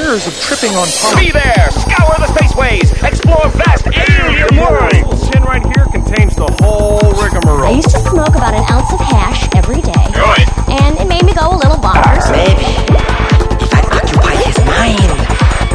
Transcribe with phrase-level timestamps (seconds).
[0.00, 1.20] terrors of tripping on pumps.
[1.20, 1.68] Be there!
[1.70, 2.88] Scour the spaceways!
[3.04, 5.20] Explore vast alien worlds!
[5.20, 7.66] This tin right here contains the whole rigmarole.
[7.66, 10.06] I used to smoke about an ounce of hash every day.
[10.16, 10.48] Good.
[10.72, 12.32] And it made me go a little bonkers.
[12.32, 12.64] Maybe
[13.60, 15.10] if I occupy his mind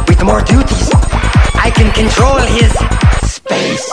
[0.08, 0.90] with more duties,
[1.54, 2.72] I can control his
[3.30, 3.86] space.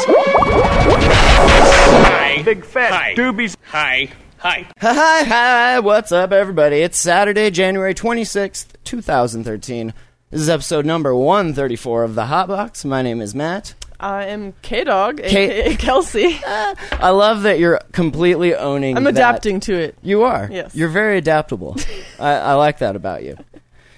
[2.09, 2.41] Hi.
[2.41, 3.13] Big fat Hi.
[3.15, 3.55] doobies.
[3.65, 4.09] Hi.
[4.39, 4.65] Hi.
[4.81, 6.77] Hi, hi, what's up, everybody?
[6.77, 9.93] It's Saturday, January 26th, 2013.
[10.33, 12.83] This is episode number 134 of The Hot Box.
[12.83, 13.75] My name is Matt.
[13.99, 16.39] I am K Dog, K- aka Kelsey.
[16.47, 19.95] I love that you're completely owning I'm that- adapting to it.
[20.01, 20.49] You are.
[20.51, 20.73] Yes.
[20.75, 21.77] You're very adaptable.
[22.19, 23.37] I, I like that about you.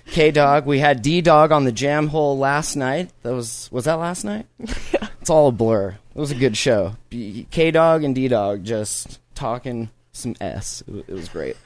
[0.08, 3.12] K Dog, we had D Dog on the jam hole last night.
[3.24, 4.46] That was was that last night?
[4.94, 5.08] Yeah.
[5.22, 5.90] It's all a blur.
[6.16, 6.98] It was a good show.
[7.10, 10.84] K Dog and D Dog just talking some S.
[10.88, 11.58] It, was great.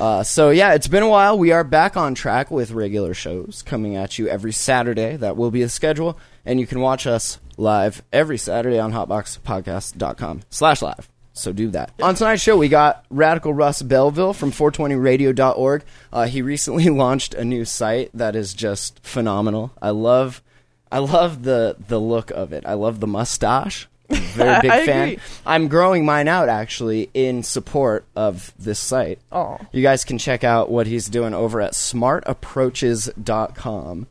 [0.00, 1.38] Uh, so yeah, it's been a while.
[1.38, 5.16] We are back on track with regular shows coming at you every Saturday.
[5.16, 10.42] That will be the schedule, and you can watch us live every Saturday on HotboxPodcast.com
[10.50, 11.08] slash live.
[11.38, 11.92] So do that.
[12.02, 15.84] On tonight's show, we got Radical Russ Belville from 420radio.org.
[16.12, 19.72] Uh, he recently launched a new site that is just phenomenal.
[19.80, 20.42] I love,
[20.90, 22.64] I love the the look of it.
[22.66, 23.88] I love the mustache.
[24.08, 25.08] Very big I fan.
[25.08, 25.18] agree.
[25.46, 29.18] I'm growing mine out actually in support of this site.
[29.32, 29.58] Aw.
[29.72, 34.06] You guys can check out what he's doing over at smartapproaches.com.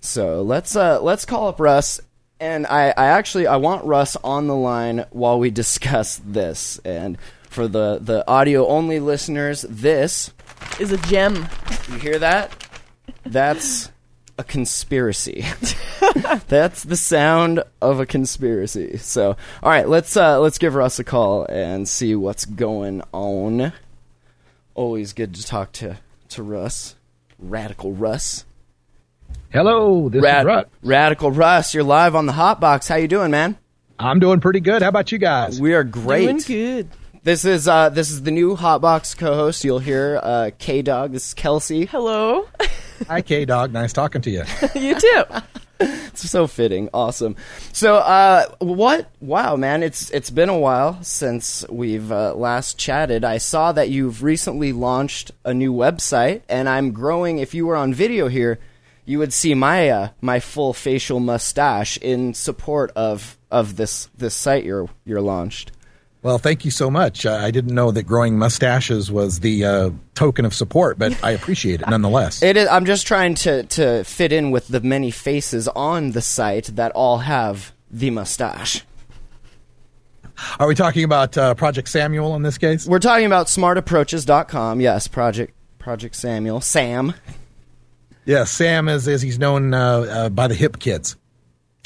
[0.00, 2.00] So let's uh, let's call up Russ,
[2.40, 6.78] and I, I actually I want Russ on the line while we discuss this.
[6.84, 10.32] And for the the audio only listeners, this
[10.80, 11.46] Is a gem.
[11.88, 12.50] you hear that?
[13.24, 13.91] That's
[14.38, 15.44] a conspiracy.
[16.48, 18.96] That's the sound of a conspiracy.
[18.98, 23.72] So, all right, let's uh, let's give Russ a call and see what's going on.
[24.74, 25.98] Always good to talk to
[26.30, 26.96] to Russ,
[27.38, 28.44] Radical Russ.
[29.50, 30.68] Hello, this Rad- is Rut.
[30.82, 32.88] Radical Russ, you're live on the Hot Box.
[32.88, 33.58] How you doing, man?
[33.98, 34.82] I'm doing pretty good.
[34.82, 35.60] How about you guys?
[35.60, 36.24] We are great.
[36.24, 36.88] Doing good.
[37.22, 39.62] This is uh, this is the new Hot Box co-host.
[39.62, 41.12] You'll hear uh, K Dog.
[41.12, 41.84] This is Kelsey.
[41.84, 42.48] Hello.
[43.08, 43.72] Hi, K Dog.
[43.72, 44.44] Nice talking to you.
[44.74, 45.24] you too.
[45.80, 46.88] It's so fitting.
[46.94, 47.36] Awesome.
[47.72, 49.10] So, uh, what?
[49.20, 49.82] Wow, man!
[49.82, 53.24] It's it's been a while since we've uh, last chatted.
[53.24, 57.38] I saw that you've recently launched a new website, and I'm growing.
[57.38, 58.58] If you were on video here,
[59.04, 64.34] you would see my uh, my full facial mustache in support of of this this
[64.34, 65.72] site you're you're launched.
[66.22, 67.26] Well, thank you so much.
[67.26, 71.80] I didn't know that growing mustaches was the uh, token of support, but I appreciate
[71.80, 72.42] it nonetheless.
[72.52, 76.20] It is, I'm just trying to to fit in with the many faces on the
[76.20, 78.84] site that all have the mustache.
[80.58, 82.86] Are we talking about uh, Project Samuel in this case?
[82.86, 84.80] We're talking about smartapproaches.com.
[84.80, 86.60] Yes, Project Project Samuel.
[86.60, 87.14] Sam.
[88.24, 91.16] Yes, Sam is as he's known uh, uh, by the hip kids.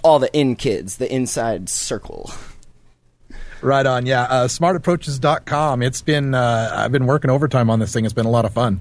[0.05, 2.31] All the in kids, the inside circle.
[3.63, 4.07] Right on.
[4.07, 5.83] Yeah, uh, smartapproaches.com.
[5.83, 8.05] It's been uh, I've been working overtime on this thing.
[8.05, 8.81] It's been a lot of fun.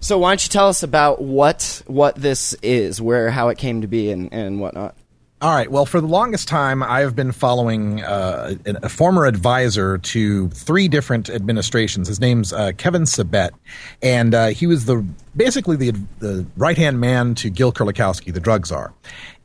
[0.00, 3.80] So why don't you tell us about what what this is, where how it came
[3.80, 4.94] to be and, and whatnot.
[5.42, 5.70] All right.
[5.70, 11.28] Well, for the longest time, I've been following uh, a, former advisor to three different
[11.28, 12.08] administrations.
[12.08, 13.50] His name's uh, Kevin Sabet,
[14.02, 15.04] and uh, he was the
[15.36, 15.90] basically the
[16.20, 18.94] the right hand man to Gil Kerlikowske, the drug czar.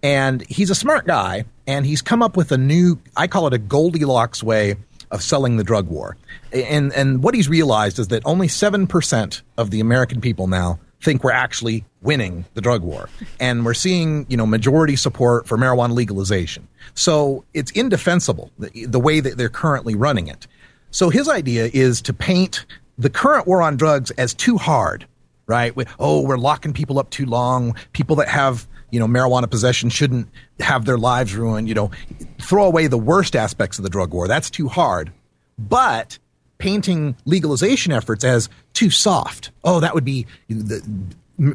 [0.02, 3.54] And he's a smart guy, and he's come up with a new, I call it
[3.54, 4.76] a Goldilocks way
[5.12, 6.18] of selling the drug war.
[6.54, 10.80] And and what he's realized is that only seven percent of the American people now
[11.02, 13.10] think we're actually winning the drug war.
[13.40, 16.68] And we're seeing, you know, majority support for marijuana legalization.
[16.94, 20.48] So it's indefensible the, the way that they're currently running it.
[20.92, 22.66] So his idea is to paint
[22.98, 25.08] the current war on drugs as too hard,
[25.48, 25.74] right?
[26.00, 27.76] Oh, we're locking people up too long.
[27.94, 30.29] People that have, you know, marijuana possession shouldn't
[30.59, 31.91] have their lives ruined, you know,
[32.39, 34.27] throw away the worst aspects of the drug war.
[34.27, 35.12] That's too hard.
[35.57, 36.19] But
[36.57, 39.51] painting legalization efforts as too soft.
[39.63, 40.81] Oh, that would be the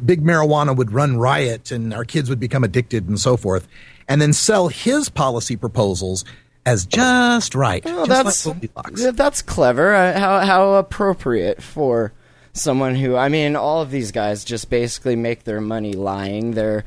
[0.05, 3.67] big marijuana would run riot and our kids would become addicted and so forth.
[4.09, 6.25] And then sell his policy proposals
[6.65, 7.83] as just right.
[7.83, 9.93] Just that's like that's clever.
[9.93, 12.11] Uh, how how appropriate for
[12.57, 16.51] someone who I mean, all of these guys just basically make their money lying.
[16.51, 16.83] They're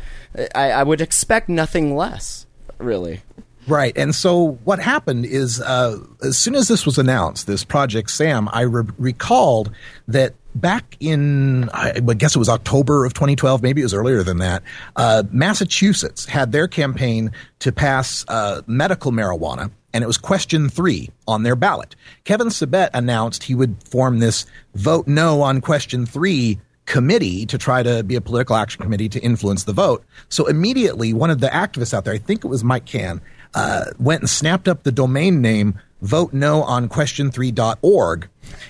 [0.55, 2.47] I, I would expect nothing less,
[2.79, 3.23] really.
[3.67, 3.97] Right.
[3.97, 8.49] And so what happened is, uh, as soon as this was announced, this Project Sam,
[8.53, 9.71] I re- recalled
[10.09, 14.39] that back in, I guess it was October of 2012, maybe it was earlier than
[14.39, 14.63] that,
[14.97, 19.71] uh, Massachusetts had their campaign to pass uh, medical marijuana.
[19.93, 21.97] And it was question three on their ballot.
[22.25, 27.83] Kevin Sabet announced he would form this vote no on question three committee to try
[27.83, 30.05] to be a political action committee to influence the vote.
[30.29, 33.21] So immediately, one of the activists out there, I think it was Mike Can,
[33.55, 38.29] uh, went and snapped up the domain name vote no on question3.org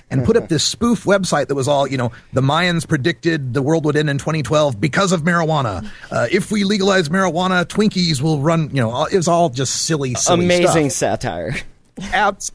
[0.09, 3.61] and put up this spoof website that was all, you know, the Mayans predicted the
[3.61, 5.89] world would end in 2012 because of marijuana.
[6.11, 10.13] Uh, if we legalize marijuana, Twinkies will run, you know, it was all just silly,
[10.15, 11.21] silly Amazing stuff.
[11.21, 11.55] satire.
[12.13, 12.51] Abs-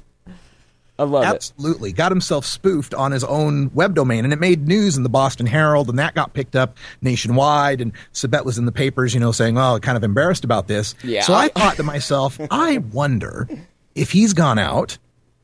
[0.98, 1.26] I love it.
[1.26, 1.92] Absolutely.
[1.92, 5.46] Got himself spoofed on his own web domain and it made news in the Boston
[5.46, 9.32] Herald and that got picked up nationwide and Sabet was in the papers, you know,
[9.32, 10.94] saying, oh, kind of embarrassed about this.
[11.04, 11.20] Yeah.
[11.22, 13.48] So I thought to myself, I wonder
[13.94, 14.96] if he's gone out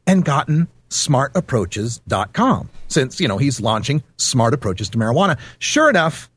[0.07, 5.39] and gotten smartapproaches.com since, you know, he's launching smart approaches to marijuana.
[5.59, 6.31] Sure enough,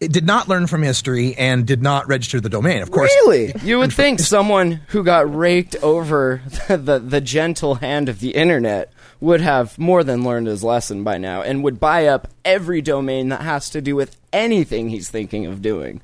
[0.00, 2.82] it did not learn from history and did not register the domain.
[2.82, 3.52] Of course, Really?
[3.62, 8.92] You would think someone who got raked over the, the gentle hand of the internet
[9.20, 13.30] would have more than learned his lesson by now and would buy up every domain
[13.30, 16.00] that has to do with anything he's thinking of doing.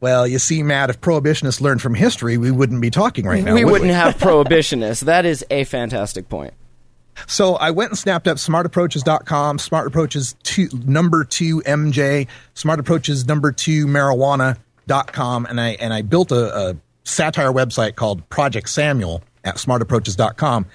[0.00, 3.54] Well, you see, Matt, if prohibitionists learned from history, we wouldn't be talking right now.
[3.54, 5.04] we would wouldn't have prohibitionists.
[5.04, 6.52] That is a fantastic point.
[7.26, 13.26] So I went and snapped up smartapproaches.com, smart approaches two, number two MJ, smart approaches
[13.26, 19.22] number two marijuana.com, and I, and I built a, a satire website called Project Samuel
[19.44, 20.66] at smartapproaches.com.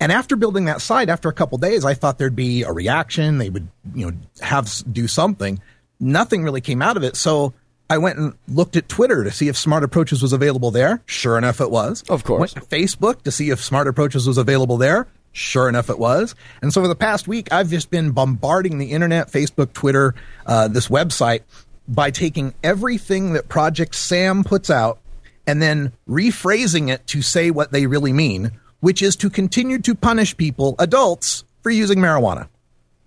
[0.00, 3.38] And after building that site, after a couple days, I thought there'd be a reaction.
[3.38, 5.60] They would, you know, have do something.
[5.98, 7.16] Nothing really came out of it.
[7.16, 7.54] So
[7.88, 11.02] I went and looked at Twitter to see if Smart Approaches was available there.
[11.06, 12.02] Sure enough, it was.
[12.08, 12.54] Of course.
[12.54, 15.06] Went to Facebook to see if Smart Approaches was available there.
[15.36, 16.34] Sure enough, it was.
[16.62, 20.14] And so for the past week, I've just been bombarding the internet, Facebook, Twitter,
[20.46, 21.42] uh, this website
[21.86, 24.98] by taking everything that Project Sam puts out
[25.46, 28.50] and then rephrasing it to say what they really mean,
[28.80, 32.48] which is to continue to punish people, adults, for using marijuana.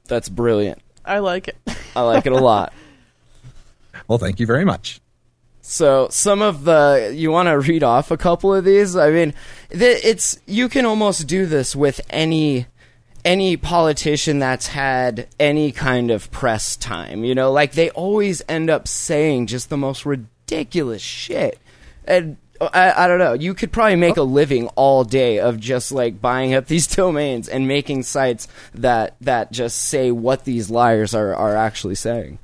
[0.06, 0.80] That's brilliant.
[1.04, 1.58] I like it.
[1.96, 2.74] I like it a lot.
[4.08, 5.02] Well, thank you very much.
[5.69, 8.95] So some of the you want to read off a couple of these.
[8.95, 9.36] I mean,
[9.69, 12.66] th- it's you can almost do this with any
[13.24, 17.24] any politician that's had any kind of press time.
[17.24, 21.60] You know, like they always end up saying just the most ridiculous shit.
[22.04, 23.33] And I, I don't know.
[23.33, 24.24] You could probably make a oh.
[24.24, 29.51] living all day of just like buying up these domains and making sites that that
[29.51, 32.39] just say what these liars are are actually saying.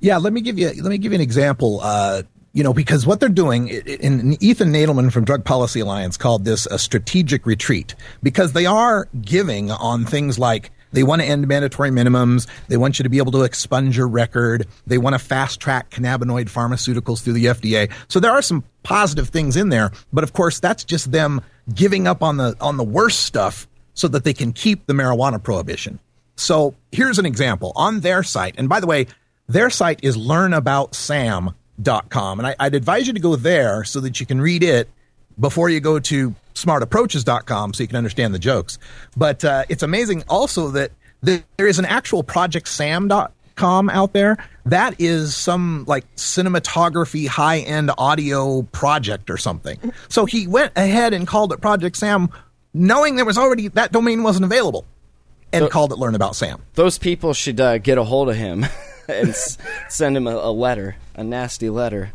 [0.00, 1.80] Yeah, let me give you let me give you an example.
[1.82, 2.22] Uh,
[2.52, 6.66] you know, because what they're doing, and Ethan Nadelmann from Drug Policy Alliance called this
[6.66, 11.90] a strategic retreat because they are giving on things like they want to end mandatory
[11.90, 15.60] minimums, they want you to be able to expunge your record, they want to fast
[15.60, 17.92] track cannabinoid pharmaceuticals through the FDA.
[18.08, 21.42] So there are some positive things in there, but of course that's just them
[21.74, 25.42] giving up on the on the worst stuff so that they can keep the marijuana
[25.42, 25.98] prohibition.
[26.36, 28.54] So here's an example on their site.
[28.56, 29.08] And by the way,
[29.48, 32.38] their site is learnaboutsam.com.
[32.38, 34.88] And I, I'd advise you to go there so that you can read it
[35.40, 38.78] before you go to smartapproaches.com so you can understand the jokes.
[39.16, 40.92] But uh, it's amazing also that
[41.24, 44.36] th- there is an actual projectsam.com out there.
[44.66, 49.92] That is some like cinematography high end audio project or something.
[50.08, 52.28] So he went ahead and called it Project Sam
[52.74, 54.84] knowing there was already that domain wasn't available
[55.52, 56.60] and called it Learn About Sam.
[56.74, 58.66] those people should uh, get a hold of him
[59.18, 62.12] and s- send him a, a letter, a nasty letter.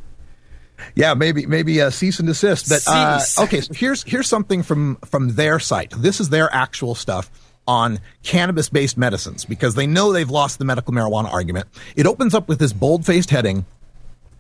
[0.96, 2.70] Yeah, maybe maybe a cease and desist.
[2.70, 5.92] But uh, okay, so here's here's something from from their site.
[5.96, 7.30] This is their actual stuff
[7.68, 11.68] on cannabis based medicines because they know they've lost the medical marijuana argument.
[11.96, 13.66] It opens up with this bold faced heading: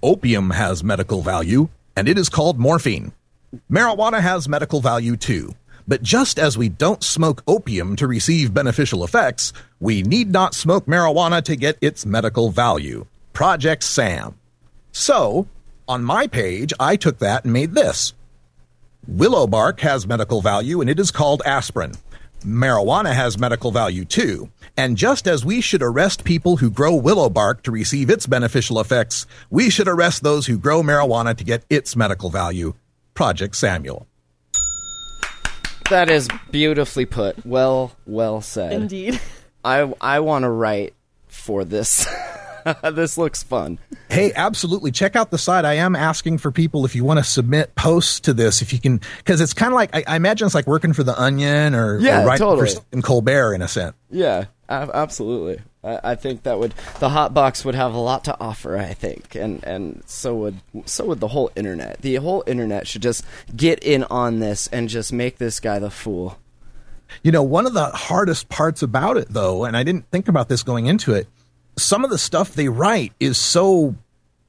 [0.01, 3.13] Opium has medical value, and it is called morphine.
[3.71, 5.55] Marijuana has medical value too.
[5.87, 10.85] But just as we don't smoke opium to receive beneficial effects, we need not smoke
[10.85, 13.05] marijuana to get its medical value.
[13.33, 14.35] Project Sam.
[14.91, 15.47] So,
[15.87, 18.13] on my page, I took that and made this.
[19.07, 21.93] Willow bark has medical value and it is called aspirin.
[22.45, 24.49] Marijuana has medical value too.
[24.77, 28.79] And just as we should arrest people who grow willow bark to receive its beneficial
[28.79, 32.73] effects, we should arrest those who grow marijuana to get its medical value.
[33.13, 34.07] Project Samuel.
[35.89, 37.45] That is beautifully put.
[37.45, 38.73] Well, well said.
[38.73, 39.19] Indeed.
[39.65, 40.93] I I want to write
[41.27, 42.07] for this.
[42.93, 43.79] this looks fun.
[44.09, 44.91] Hey, absolutely.
[44.91, 45.65] Check out the site.
[45.65, 48.79] I am asking for people if you want to submit posts to this, if you
[48.79, 51.75] can, because it's kind of like I, I imagine it's like working for the Onion
[51.75, 52.75] or, Yeah, or writing totally.
[52.91, 53.95] for Colbert in a sense.
[54.09, 55.61] Yeah, absolutely.
[55.83, 58.77] I, think that would the hot box would have a lot to offer.
[58.77, 62.01] I think, and and so would so would the whole internet.
[62.01, 63.25] The whole internet should just
[63.55, 66.39] get in on this and just make this guy the fool.
[67.21, 70.49] You know, one of the hardest parts about it, though, and I didn't think about
[70.49, 71.27] this going into it,
[71.77, 73.95] some of the stuff they write is so,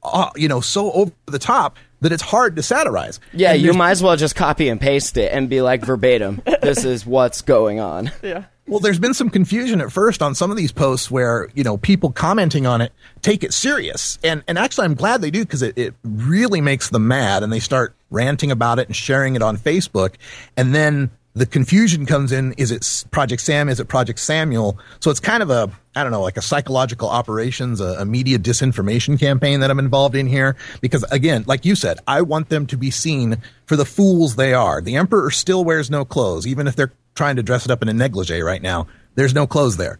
[0.03, 3.21] uh, you know, so over the top that it's hard to satirize.
[3.33, 6.43] Yeah, And you might as well just copy and paste it and be like verbatim.
[6.63, 8.11] this is what's going on.
[8.23, 8.45] Yeah.
[8.67, 11.77] Well, there's been some confusion at first on some of these posts where, you know,
[11.77, 14.19] people commenting on it take it serious.
[14.25, 17.53] And and actually I'm glad they do because it, it really makes them mad and
[17.53, 20.15] they start ranting about it and sharing it on Facebook.
[20.57, 23.69] And then the confusion comes in is it Project Sam?
[23.69, 24.79] Is it Project Samuel?
[25.00, 28.38] So it's kind of a, I don't know, like a psychological operations, a, a media
[28.38, 30.57] disinformation campaign that I'm involved in here.
[30.81, 34.55] Because again, like you said, I want them to be seen for the fools they
[34.55, 34.81] are.
[34.81, 37.88] The Emperor still wears no clothes, even if they're trying to dress it up in
[37.88, 38.87] a negligee right now.
[39.17, 39.99] There's no clothes there.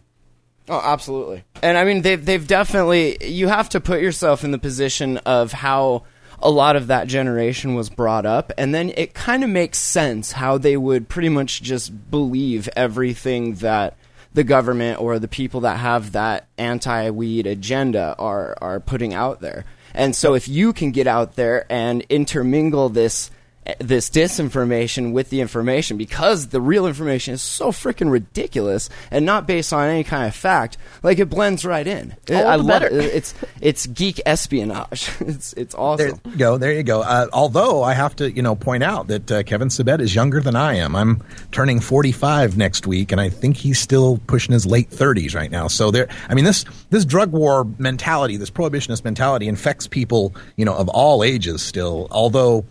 [0.67, 1.43] Oh, absolutely.
[1.61, 3.23] And I mean, they've they've definitely.
[3.23, 6.05] You have to put yourself in the position of how
[6.39, 10.33] a lot of that generation was brought up, and then it kind of makes sense
[10.33, 13.97] how they would pretty much just believe everything that
[14.33, 19.65] the government or the people that have that anti-weed agenda are are putting out there.
[19.93, 23.31] And so, if you can get out there and intermingle this
[23.79, 29.47] this disinformation with the information because the real information is so freaking ridiculous and not
[29.47, 30.77] based on any kind of fact.
[31.03, 32.15] Like it blends right in.
[32.29, 32.87] All I the love better.
[32.95, 33.05] it.
[33.13, 35.09] It's it's geek espionage.
[35.25, 36.21] It's it's There awesome.
[36.25, 36.57] you go.
[36.57, 37.01] There you go.
[37.01, 40.39] Uh, although I have to, you know, point out that uh, Kevin Sabet is younger
[40.41, 40.95] than I am.
[40.95, 45.49] I'm turning 45 next week, and I think he's still pushing his late 30s right
[45.49, 45.67] now.
[45.67, 50.65] So there, I mean, this this drug war mentality, this prohibitionist mentality, infects people, you
[50.65, 52.07] know, of all ages still.
[52.11, 52.65] Although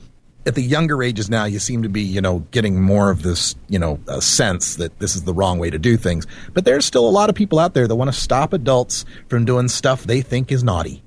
[0.47, 3.55] at the younger ages now, you seem to be, you know, getting more of this,
[3.69, 6.27] you know, sense that this is the wrong way to do things.
[6.53, 9.45] But there's still a lot of people out there that want to stop adults from
[9.45, 11.03] doing stuff they think is naughty.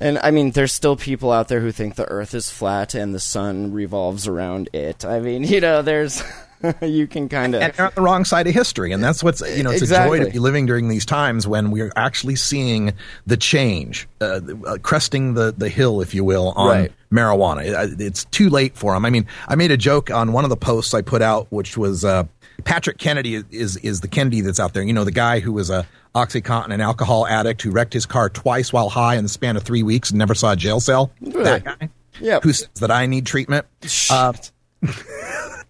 [0.00, 3.14] And I mean, there's still people out there who think the Earth is flat and
[3.14, 5.04] the sun revolves around it.
[5.04, 6.24] I mean, you know, there's
[6.82, 8.92] you can kind of and they're on the wrong side of history.
[8.92, 10.24] And that's what's you know it's a joy Exactly.
[10.26, 12.92] to be living during these times when we're actually seeing
[13.26, 16.92] the change, uh, uh, cresting the the hill, if you will, on Right.
[17.12, 17.64] marijuana.
[17.92, 19.04] It- it's too late for them.
[19.04, 21.76] I mean, I made a joke on one of the posts I put out, which
[21.76, 22.04] was.
[22.04, 22.24] Uh,
[22.64, 24.84] Patrick Kennedy is is the Kennedy that's out there.
[24.84, 28.28] You know, the guy who was a OxyContin and alcohol addict who wrecked his car
[28.28, 31.10] twice while high in the span of three weeks and never saw a jail cell.
[31.22, 31.88] That guy.
[32.20, 32.42] Yep.
[32.44, 33.66] Who says that I need treatment?
[34.10, 34.34] Uh,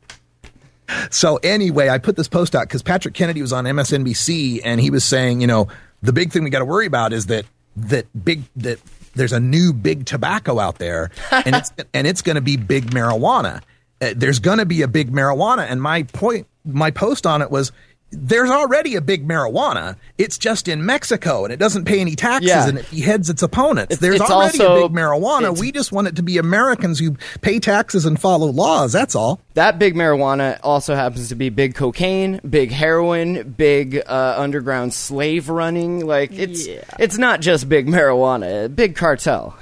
[1.10, 4.90] so anyway, I put this post out because Patrick Kennedy was on MSNBC and he
[4.90, 5.68] was saying, you know,
[6.02, 7.44] the big thing we got to worry about is that
[7.76, 8.78] that big that
[9.14, 12.90] there's a new big tobacco out there and it's and it's going to be big
[12.90, 13.62] marijuana.
[14.00, 17.50] Uh, there's going to be a big marijuana, and my point, my post on it
[17.50, 17.72] was.
[18.12, 19.96] There's already a big marijuana.
[20.18, 22.68] It's just in Mexico and it doesn't pay any taxes Yeah.
[22.68, 23.92] and it beheads its opponents.
[23.94, 25.58] It's- There's it's already also- a big marijuana.
[25.58, 28.92] We just want it to be Americans who pay taxes and follow laws.
[28.92, 29.40] That's all.
[29.54, 35.48] that big marijuana also happens to be big cocaine, big heroin, big uh, underground slave
[35.48, 36.06] running.
[36.06, 36.80] Like it's Yeah.
[36.98, 39.54] it's not just big marijuana, big cartel.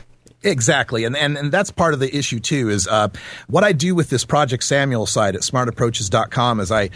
[0.42, 2.70] Exactly, and, and and that's part of the issue too.
[2.70, 3.08] Is uh,
[3.48, 6.88] what I do with this Project Samuel site at smartapproaches.com is I,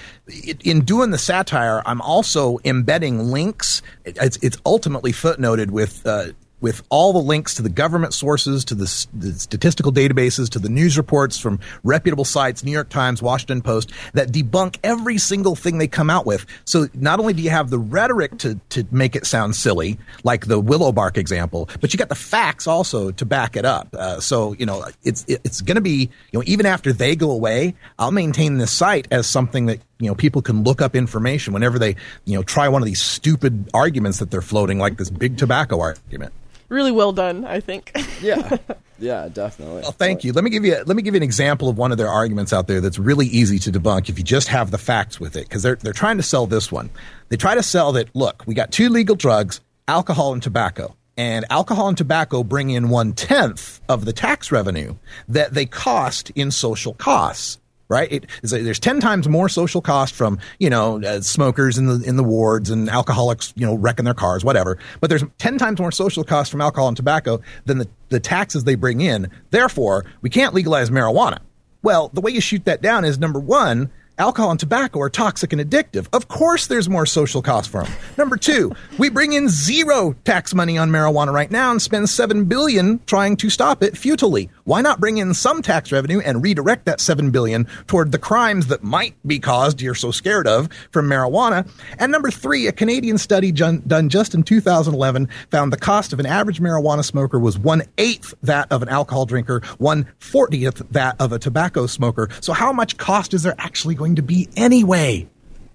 [0.65, 3.83] in doing the satire, I'm also embedding links.
[4.07, 6.07] It's it's ultimately footnoted with.
[6.07, 6.29] Uh,
[6.61, 10.69] with all the links to the government sources, to the, the statistical databases, to the
[10.71, 15.77] news reports from reputable sites, New York Times, Washington Post, that debunk every single thing
[15.79, 16.47] they come out with.
[16.65, 20.47] So not only do you have the rhetoric to, to make it sound silly, like
[20.47, 23.89] the willow bark example, but you got the facts also to back it up.
[23.95, 27.15] Uh, so, you know, it's, it- it's going to be, you know, even after they
[27.17, 30.97] go away, I'll maintain this site as something that, you know, people can look up
[30.97, 34.97] information whenever they, you know, try one of these stupid arguments that they're floating, like
[34.97, 36.33] this big tobacco argument.
[36.69, 37.93] Really well done, I think.
[38.21, 38.57] Yeah,
[38.99, 39.83] yeah, definitely.
[39.83, 40.33] Well, thank you.
[40.33, 42.53] Let me give you let me give you an example of one of their arguments
[42.53, 45.49] out there that's really easy to debunk if you just have the facts with it
[45.49, 46.91] because they're they're trying to sell this one.
[47.29, 50.97] They try to sell that look, we got two legal drugs, alcohol and tobacco.
[51.17, 54.97] And alcohol and tobacco bring in one tenth of the tax revenue
[55.29, 58.11] that they cost in social costs right?
[58.13, 62.03] It, a- there's ten times more social cost from you know uh, smokers in the
[62.07, 64.79] in the wards and alcoholics, you know, wrecking their cars, whatever.
[65.01, 68.65] But there's ten times more social cost from alcohol and tobacco than the the taxes
[68.65, 69.31] they bring in.
[69.51, 71.39] Therefore, we can't legalize marijuana.
[71.83, 73.91] Well, the way you shoot that down is number one.
[74.17, 76.07] Alcohol and tobacco are toxic and addictive.
[76.13, 77.93] Of course, there's more social cost for them.
[78.17, 82.45] Number two, we bring in zero tax money on marijuana right now and spend seven
[82.45, 84.51] billion trying to stop it futilely.
[84.65, 88.69] Why not bring in some tax revenue and redirect that seven billion toward the crimes
[88.69, 91.69] that might be caused you're so scared of from marijuana?
[91.99, 96.21] And number three, a Canadian study done done just in 2011 found the cost of
[96.21, 101.17] an average marijuana smoker was one eighth that of an alcohol drinker, one fortieth that
[101.21, 102.31] of a tobacco smoker.
[102.41, 105.29] So how much cost is there actually going to be anyway?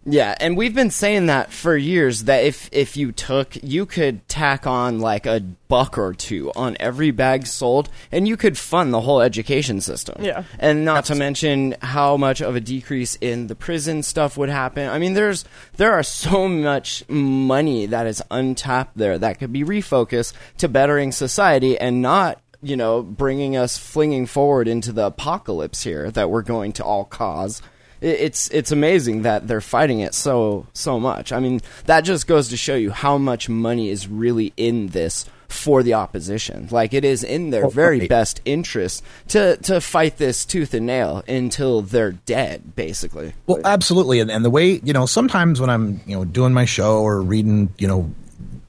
[0.06, 4.28] Yeah, and we've been saying that for years that if if you took you could
[4.28, 8.94] tack on like a buck or two on every bag sold and you could fund
[8.94, 10.24] the whole education system.
[10.24, 10.44] Yeah.
[10.58, 14.90] And not to mention how much of a decrease in the prison stuff would happen.
[14.90, 15.46] I mean there's
[15.78, 21.12] there are so much money that is untapped there that could be refocused to bettering
[21.12, 26.42] society and not you know, bringing us flinging forward into the apocalypse here that we're
[26.42, 27.62] going to all cause
[28.02, 31.32] it's it's amazing that they're fighting it so so much.
[31.32, 35.26] I mean, that just goes to show you how much money is really in this
[35.50, 36.68] for the opposition.
[36.72, 41.24] Like it is in their very best interest to to fight this tooth and nail
[41.28, 43.34] until they're dead, basically.
[43.48, 46.66] Well, absolutely, and and the way you know, sometimes when I'm you know doing my
[46.66, 48.14] show or reading you know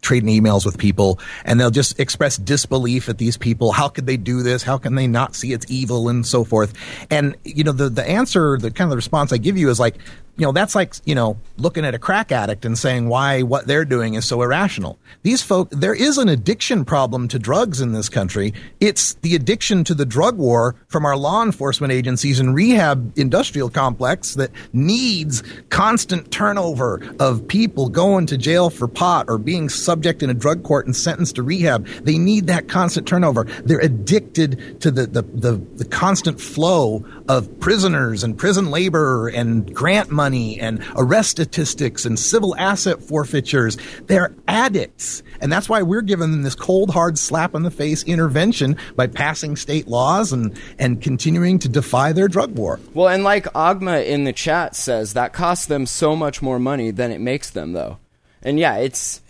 [0.00, 3.72] trading emails with people and they'll just express disbelief at these people.
[3.72, 4.62] How could they do this?
[4.62, 6.72] How can they not see it's evil and so forth?
[7.10, 9.80] And you know the the answer the kind of the response i give you is
[9.80, 9.96] like
[10.40, 13.66] you know that's like you know looking at a crack addict and saying why what
[13.66, 14.98] they're doing is so irrational.
[15.22, 18.54] These folk there is an addiction problem to drugs in this country.
[18.80, 23.68] It's the addiction to the drug war from our law enforcement agencies and rehab industrial
[23.68, 30.22] complex that needs constant turnover of people going to jail for pot or being subject
[30.22, 31.86] in a drug court and sentenced to rehab.
[32.02, 33.44] They need that constant turnover.
[33.64, 39.74] They're addicted to the the, the, the constant flow of prisoners and prison labor and
[39.74, 43.76] grant money and arrest statistics and civil asset forfeitures.
[44.06, 45.22] They're addicts.
[45.40, 49.06] And that's why we're giving them this cold, hard slap in the face intervention by
[49.06, 52.78] passing state laws and, and continuing to defy their drug war.
[52.94, 56.90] Well, and like Agma in the chat says, that costs them so much more money
[56.90, 57.98] than it makes them, though.
[58.42, 59.20] And yeah, it's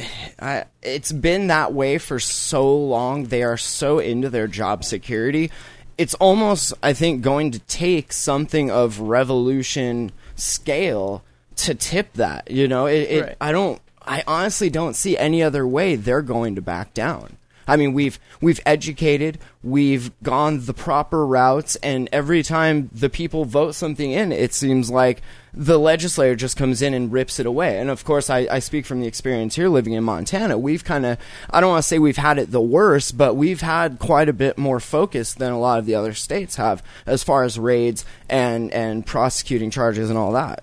[0.82, 3.24] it's been that way for so long.
[3.24, 5.50] They are so into their job security.
[5.98, 11.22] It's almost, I think, going to take something of revolution scale
[11.56, 12.50] to tip that.
[12.50, 13.36] You know, it, it Right.
[13.40, 13.80] I don't.
[14.02, 17.36] I honestly don't see any other way they're going to back down.
[17.66, 23.44] I mean, we've we've educated, we've gone the proper routes, and every time the people
[23.44, 27.78] vote something in, it seems like the legislator just comes in and rips it away.
[27.78, 30.56] And of course, I, I speak from the experience here living in Montana.
[30.58, 31.18] We've kind of,
[31.50, 34.32] I don't want to say we've had it the worst, but we've had quite a
[34.32, 38.04] bit more focus than a lot of the other states have as far as raids
[38.28, 40.62] and and prosecuting charges and all that.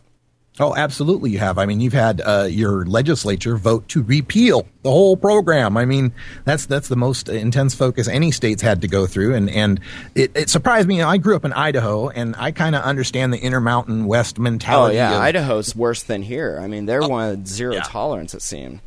[0.59, 1.59] Oh, absolutely, you have.
[1.59, 5.77] I mean, you've had uh, your legislature vote to repeal the whole program.
[5.77, 6.13] I mean,
[6.45, 9.79] that's that's the most intense focus any states had to go through, and and
[10.15, 11.01] it, it surprised me.
[11.03, 14.95] I grew up in Idaho, and I kind of understand the Intermountain West mentality.
[14.95, 16.59] Oh yeah, of- Idaho's worse than here.
[16.59, 18.33] I mean, they're one zero tolerance.
[18.33, 18.79] It seemed.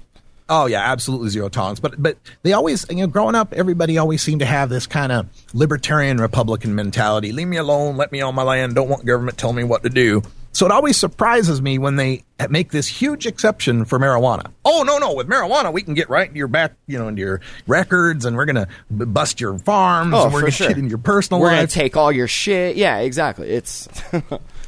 [0.48, 1.78] Oh yeah, absolutely zero tolerance.
[1.78, 5.12] But but they always you know growing up, everybody always seemed to have this kind
[5.12, 7.30] of libertarian Republican mentality.
[7.30, 8.74] Leave me alone, let me on my land.
[8.74, 10.22] Don't want government telling me what to do.
[10.52, 14.50] So it always surprises me when they make this huge exception for marijuana.
[14.64, 17.20] Oh no no, with marijuana we can get right into your back, you know, into
[17.20, 20.68] your records, and we're gonna b- bust your farms, Oh, and we're gonna sure.
[20.68, 22.74] get into your personal We're gonna take all your shit.
[22.76, 23.48] Yeah, exactly.
[23.50, 23.88] It's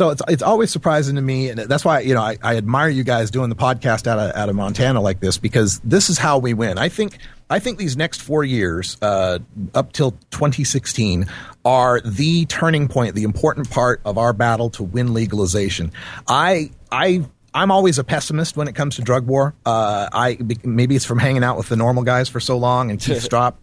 [0.00, 2.88] So it's it's always surprising to me, and that's why you know I, I admire
[2.88, 6.16] you guys doing the podcast out of out of Montana like this because this is
[6.16, 6.78] how we win.
[6.78, 7.18] I think
[7.50, 9.40] I think these next four years, uh,
[9.74, 11.26] up till 2016,
[11.66, 15.92] are the turning point, the important part of our battle to win legalization.
[16.26, 17.26] I I.
[17.52, 19.54] I'm always a pessimist when it comes to drug war.
[19.66, 22.98] Uh, I maybe it's from hanging out with the NORML guys for so long and
[22.98, 23.56] Keith Stroup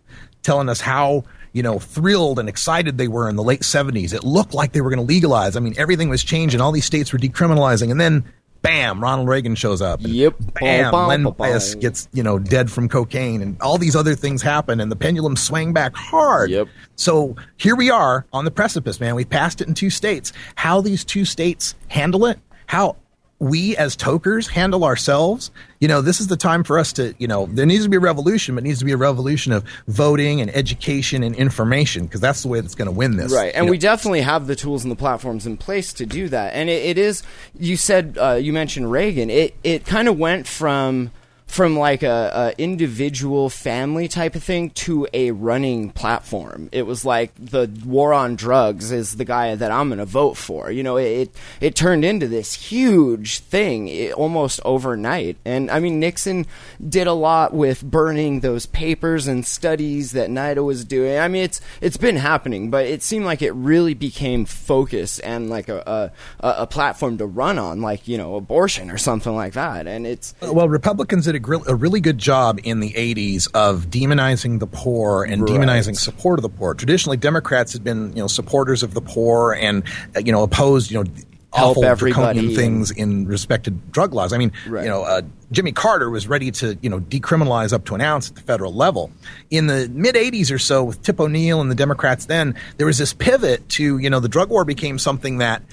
[0.44, 1.24] telling us how
[1.58, 4.82] you know thrilled and excited they were in the late 70s it looked like they
[4.82, 5.58] were going to legalize.
[5.58, 6.62] I mean everything was changing.
[6.62, 7.90] All these states were decriminalizing.
[7.92, 8.24] And then
[8.62, 10.00] bam ronald reagan shows up.
[10.02, 10.36] And Yep.
[10.54, 13.42] bam len bias gets you know dead from cocaine.
[13.42, 16.52] And all these other things happen and the pendulum swang back hard.
[16.52, 16.68] Yep.
[16.96, 19.16] so here we are on the precipice man.
[19.16, 20.32] We passed it in two states.
[20.56, 22.98] How these two states handle it how
[23.40, 27.28] we as tokers handle ourselves you know this is the time for us to you
[27.28, 29.64] know there needs to be a revolution but it needs to be a revolution of
[29.88, 33.54] voting and education and information because that's the way that's going to win this right,
[33.54, 36.30] and You know, we definitely have the tools and the platforms in place to do
[36.30, 36.54] that.
[36.54, 37.24] And it, it is.
[37.60, 39.30] You said uh, you mentioned Reagan.
[39.30, 41.12] It it kind of went from
[41.48, 46.70] from like a, a individual family type of thing to a running platform.
[46.72, 50.36] It was like the war on drugs is the guy that I'm going to vote
[50.36, 50.70] for.
[50.70, 55.38] You know, it it turned into this huge thing eh, almost overnight.
[55.46, 56.46] And I mean, Nixon
[56.88, 61.18] did a lot with burning those papers and studies that NIDA was doing.
[61.18, 65.50] I mean, it's it's been happening, but it seemed like it really became focus and
[65.50, 69.54] like a a, a platform to run on, like you know, abortion or something like
[69.54, 69.88] that.
[69.88, 73.88] And it's Well, Republicans did a, gr- a really good job in the 80s of
[73.90, 75.52] demonizing the poor and Right.
[75.60, 76.74] demonizing support of the poor.
[76.74, 79.84] Traditionally, Democrats had been, you know, supporters of the poor and,
[80.16, 81.10] uh, you know, opposed, you know,
[81.54, 84.34] Help awful draconian things in respect to drug laws.
[84.34, 84.84] I mean, Right.
[84.84, 85.22] you know, uh,
[85.52, 88.74] Jimmy Carter was ready to, you know, decriminalize up to an ounce at the federal
[88.74, 89.10] level.
[89.50, 92.98] In the mid 80s or so, with Tip O'Neill and the Democrats then, there was
[92.98, 95.64] this pivot to, you know, the drug war became something that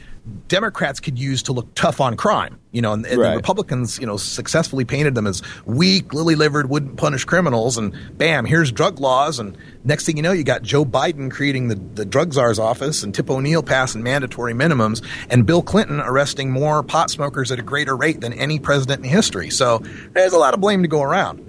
[0.49, 2.59] Democrats could use to look tough on crime.
[2.73, 3.31] You know, and, and Right.
[3.31, 8.47] the Republicans, you know, successfully painted them as weak, lily-livered, wouldn't punish criminals, and bam,
[8.47, 12.05] here's drug laws, and next thing you know, you got Joe Biden creating the, the
[12.05, 17.11] drug czar's office, and Tip O'Neill passing mandatory minimums, and Bill Clinton arresting more pot
[17.11, 19.51] smokers at a greater rate than any president in history.
[19.51, 19.83] So
[20.15, 21.43] there's a lot of blame to go around.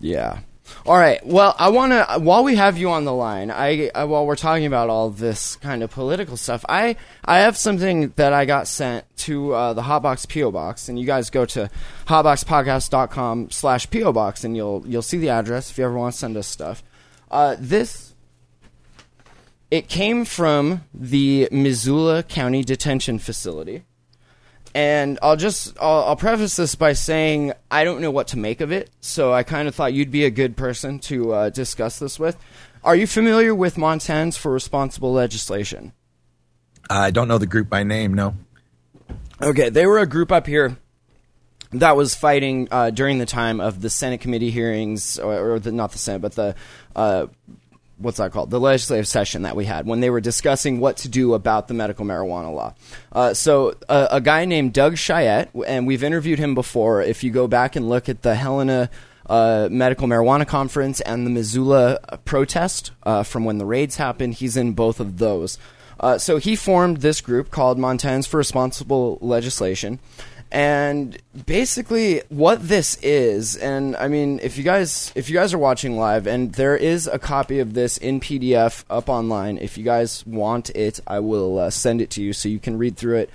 [0.00, 0.40] Yeah.
[0.86, 1.24] All right.
[1.24, 4.36] Well, I want to while we have you on the line, I, I while we're
[4.36, 8.68] talking about all this kind of political stuff, I I have something that I got
[8.68, 11.70] sent to uh, the Hotbox PO box, and you guys go to
[12.06, 16.18] hotboxpodcast.com slash PO box, and you'll you'll see the address if you ever want to
[16.18, 16.82] send us stuff.
[17.30, 18.14] Uh, this
[19.70, 23.84] it came from the Missoula County Detention Facility.
[24.74, 28.60] And I'll just I'll, I'll preface this by saying I don't know what to make
[28.60, 31.98] of it, so I kind of thought you'd be a good person to uh, discuss
[31.98, 32.36] this with.
[32.84, 35.92] Are you familiar with Montanans for Responsible Legislation?
[36.90, 38.34] I don't know the group by name, no.
[39.40, 40.76] Okay, they were a group up here
[41.72, 45.72] that was fighting uh, during the time of the Senate committee hearings, or, or the,
[45.72, 46.54] not the Senate, but the
[46.94, 47.26] uh,
[47.98, 48.50] what's that called?
[48.50, 51.74] The legislative session that we had when they were discussing what to do about the
[51.74, 52.74] medical marijuana law.
[53.12, 57.02] Uh, so, uh, a guy named Doug Chyatte, and we've interviewed him before.
[57.02, 58.90] If you go back and look at the Helena
[59.26, 64.34] uh, medical marijuana conference and the Missoula uh, protest uh, from when the raids happened,
[64.34, 65.58] he's in both of those.
[66.00, 70.00] Uh, so he formed this group called Montanans for Responsible Legislation.
[70.52, 75.58] And basically, what this is, and I mean, if you guys if you guys are
[75.58, 79.56] watching live, and there is a copy of this in PDF up online.
[79.56, 82.76] If you guys want it, I will uh, send it to you so you can
[82.76, 83.30] read through it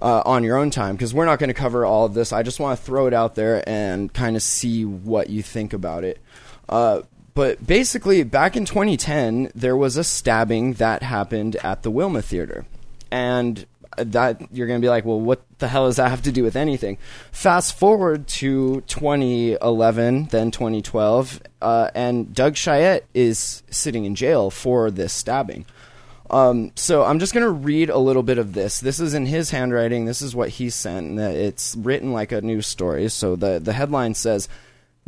[0.00, 0.96] uh, on your own time.
[0.96, 2.32] Because we're not going to cover all of this.
[2.32, 5.72] I just want to throw it out there and kind of see what you think
[5.72, 6.18] about it.
[6.68, 7.02] Uh,
[7.34, 12.66] but basically, back in 2010, there was a stabbing that happened at the Wilma Theater,
[13.08, 13.66] and
[13.96, 16.42] that you're going to be like, well, what the hell does that have to do
[16.42, 16.98] with anything?
[17.32, 24.90] Fast forward to 2011, then 2012, uh, and Doug Chyatte is sitting in jail for
[24.90, 25.66] this stabbing.
[26.28, 28.80] Um, so I'm just going to read a little bit of this.
[28.80, 30.06] This is in his handwriting.
[30.06, 31.06] This is what he sent.
[31.06, 33.08] and It's written like a news story.
[33.08, 34.48] So the, the headline says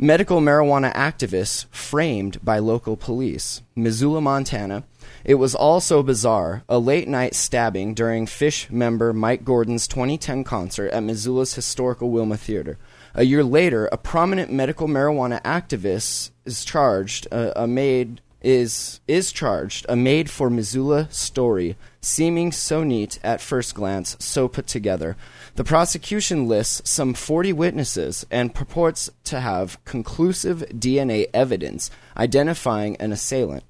[0.01, 3.61] Medical marijuana activists framed by local police.
[3.75, 4.85] Missoula, Montana.
[5.23, 6.63] It was all so bizarre.
[6.69, 12.37] A late night stabbing during Phish member Mike Gordon's 2010 concert at Missoula's historical Wilma
[12.37, 12.77] Theater.
[13.13, 17.27] A year later, a prominent medical marijuana activist is charged.
[17.31, 19.85] Uh, a maid is is charged.
[19.89, 25.17] A made for Missoula story, seeming so neat at first glance, so put together.
[25.55, 33.11] The prosecution lists some 40 witnesses and purports to have conclusive DNA evidence identifying an
[33.11, 33.63] assailant.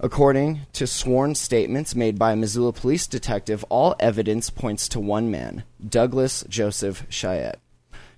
[0.00, 5.28] According to sworn statements made by a Missoula police detective, all evidence points to one
[5.28, 7.56] man, Douglas Joseph Chyatte.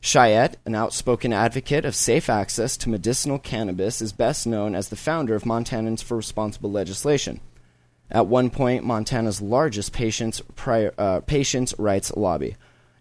[0.03, 4.97] Chyatte, an outspoken advocate of safe access to medicinal cannabis, is best known as the
[4.97, 7.41] founder of Montanans for Responsible Legislation.
[8.11, 12.57] At one point, Montana's largest patients, prior, uh, patients' rights lobby.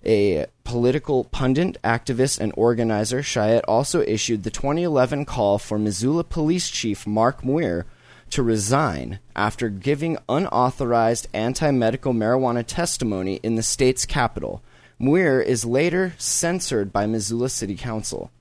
[0.06, 6.70] A political pundit, activist, and organizer, Chyatte also issued the 2011 call for Missoula Police
[6.70, 7.86] Chief Mark Muir
[8.32, 14.62] to resign after giving unauthorized anti medical marijuana testimony in the state's capital.
[15.00, 18.32] Muir is later censored by Missoula City Council.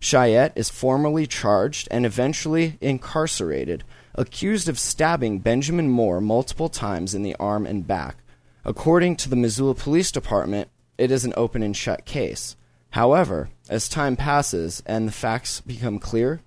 [0.00, 7.22] Chyatte is formally charged and eventually incarcerated, accused of stabbing Benjamin Moore multiple times in
[7.22, 8.18] the arm and back.
[8.64, 12.56] According to the Missoula Police Department, it is an open and shut case.
[12.90, 16.42] However, as time passes and the facts become clear,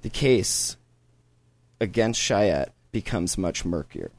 [0.00, 0.76] the case
[1.82, 4.10] against Chyatte becomes much murkier.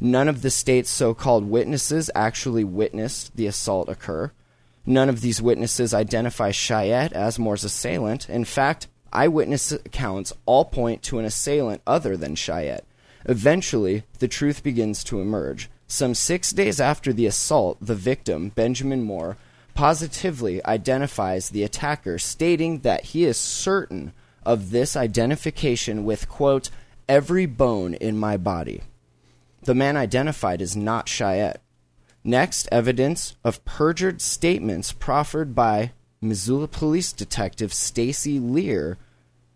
[0.00, 4.32] None of the state's so called witnesses actually witnessed the assault occur.
[4.86, 8.28] None of these witnesses identify Chyatte as Moore's assailant.
[8.30, 12.84] In fact, eyewitness accounts all point to an assailant other than Chyatte.
[13.24, 15.68] Eventually, the truth begins to emerge.
[15.88, 19.36] Some six days after the assault, the victim, Benjamin Moore,
[19.74, 24.12] positively identifies the attacker, stating that he is certain
[24.48, 26.70] of this identification with, quote,
[27.06, 28.80] every bone in my body.
[29.64, 31.58] The man identified is not Chyatte.
[32.24, 38.96] Next, evidence of perjured statements proffered by Missoula Police Detective Stacy Lear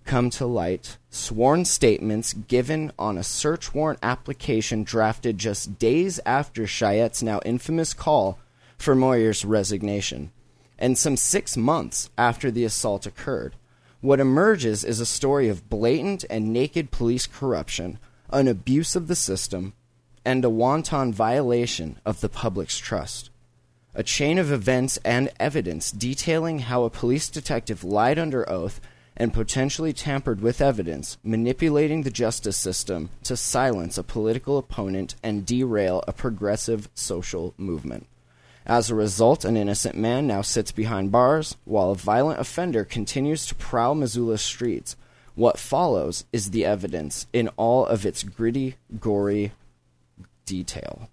[0.05, 0.99] come to light.
[1.09, 7.95] Sworn statements given on a search warrant application drafted just days after Chyatte's now infamous
[7.95, 8.39] call
[8.77, 10.33] for Muir's resignation,
[10.79, 13.55] and some six months after the assault occurred.
[14.03, 19.15] What emerges is a story of blatant and naked police corruption, an abuse of the
[19.15, 19.75] system,
[20.25, 23.31] and a wanton violation of the public's trust.
[23.95, 28.81] A chain of events and evidence detailing how a police detective lied under oath
[29.17, 35.47] and potentially tampered with evidence, manipulating the justice system to silence a political opponent and
[35.47, 38.09] derail a progressive social movement.
[38.65, 43.47] As a result, an innocent man now sits behind bars, while a violent offender continues
[43.47, 44.97] to prowl Missoula's streets.
[45.35, 49.53] What follows is the evidence in all of its gritty, gory
[50.47, 51.09] detail.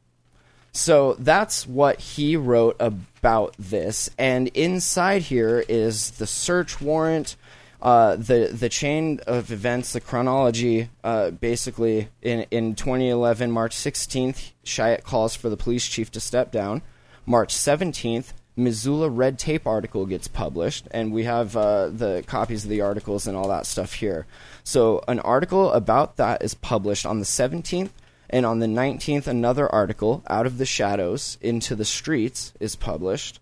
[0.72, 4.10] So that's what he wrote about this.
[4.18, 7.36] And inside here is the search warrant,
[7.82, 10.90] uh, the the chain of events, the chronology.
[11.04, 16.52] Uh, basically, in in 2011, March 16th, Chyatte calls for the police chief to step
[16.52, 16.82] down.
[17.30, 22.72] March 17th, Missoula red tape article gets published, and we have uh, the copies of
[22.72, 24.26] the articles and all that stuff here.
[24.64, 27.92] So, an article about that is published on the 17th,
[28.32, 33.40] and on the 19th, another article, Out of the Shadows into the Streets, is published.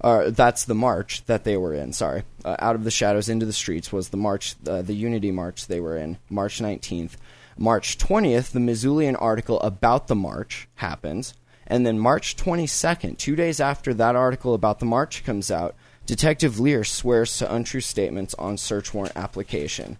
[0.00, 2.22] Uh, that's the march that they were in, sorry.
[2.44, 5.66] Uh, Out of the Shadows into the Streets was the march, uh, the Unity March
[5.66, 7.16] they were in, March 19th.
[7.56, 11.34] March 20th, the Missoulian article about the march happens.
[11.68, 15.76] And then March 22nd, two days after that article about the march comes out,
[16.06, 19.98] Detective Lear swears to untrue statements on search warrant application.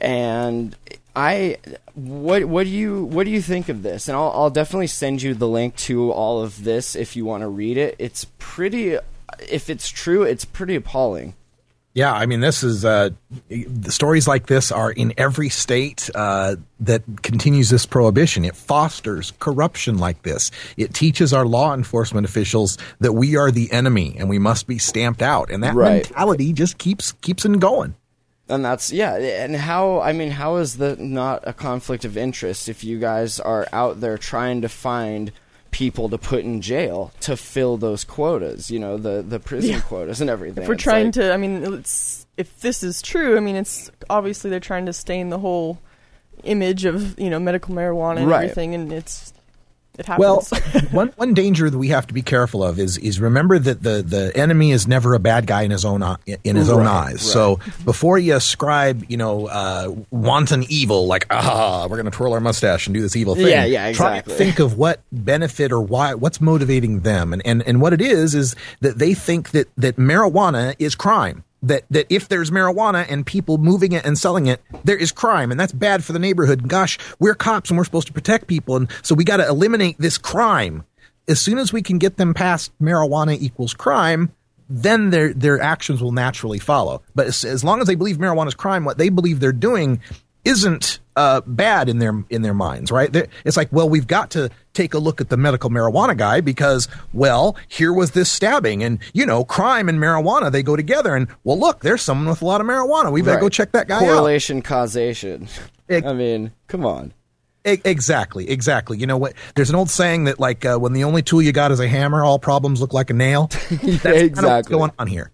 [0.00, 0.76] And
[1.16, 1.56] I,
[1.94, 4.06] what what do you what do you think of this?
[4.06, 7.40] And I'll I'll definitely send you the link to all of this if you want
[7.40, 7.96] to read it.
[7.98, 8.98] It's pretty.
[9.40, 11.34] If it's true, it's pretty appalling.
[11.96, 13.08] Yeah, I mean, this is uh,
[13.48, 18.44] the stories like this are in every state uh, that continues this prohibition.
[18.44, 20.50] It fosters corruption like this.
[20.76, 24.76] It teaches our law enforcement officials that we are the enemy and we must be
[24.76, 26.06] stamped out, and that Right.
[26.06, 27.94] mentality just keeps keeps it going.
[28.46, 29.14] And that's yeah.
[29.16, 33.40] And how I mean, how is that not a conflict of interest if you guys
[33.40, 35.32] are out there trying to find
[35.76, 38.70] people to put in jail to fill those quotas?
[38.70, 39.80] You know, the the prison Yeah.
[39.80, 40.62] quotas and everything.
[40.62, 43.56] If we're It's trying like- to, I mean, it's, if this is true, I mean,
[43.56, 45.78] it's obviously they're trying to stain the whole
[46.44, 48.44] image of you know medical marijuana and Right.
[48.44, 49.32] everything, and it's
[49.98, 50.40] it Well,
[50.90, 54.02] one one danger that we have to be careful of is is remember that the
[54.02, 56.02] the enemy is never a bad guy in his own
[56.44, 57.22] in his own Right, eyes.
[57.22, 62.32] So before you ascribe, you know, uh, wanton evil, like ah, we're going to twirl
[62.34, 63.46] our mustache and do this evil thing.
[63.48, 64.32] Yeah, yeah, exactly.
[64.32, 68.00] to think of what benefit or why what's motivating them, and and and what it
[68.00, 71.44] is is that they think that that marijuana is crime.
[71.66, 75.50] That, that if there's marijuana and people moving it and selling it, there is crime,
[75.50, 76.60] and that's bad for the neighborhood.
[76.60, 79.48] And gosh, we're cops and we're supposed to protect people, and so we got to
[79.48, 80.84] eliminate this crime.
[81.28, 84.32] As soon as we can get them past marijuana equals crime,
[84.68, 87.02] then their their actions will naturally follow.
[87.14, 90.00] But as, as long as they believe marijuana is crime, what they believe they're doing
[90.46, 93.12] isn't uh, bad in their in their minds, right?
[93.12, 96.40] They're, it's like, well, we've got to take a look at the medical marijuana guy
[96.40, 101.16] because, well, here was this stabbing, and you know, crime and marijuana they go together.
[101.16, 103.10] And well, look, there's someone with a lot of marijuana.
[103.10, 104.00] We better go check that guy out.
[104.02, 105.48] correlation causation.
[105.88, 107.12] Ex- I mean, come on.
[107.66, 108.96] E- Exactly, exactly.
[108.98, 109.32] You know what?
[109.56, 111.88] There's an old saying that like uh, when the only tool you got is a
[111.88, 113.46] hammer, all problems look like a nail.
[113.70, 114.76] That's of what's exactly.
[114.76, 115.32] going on here.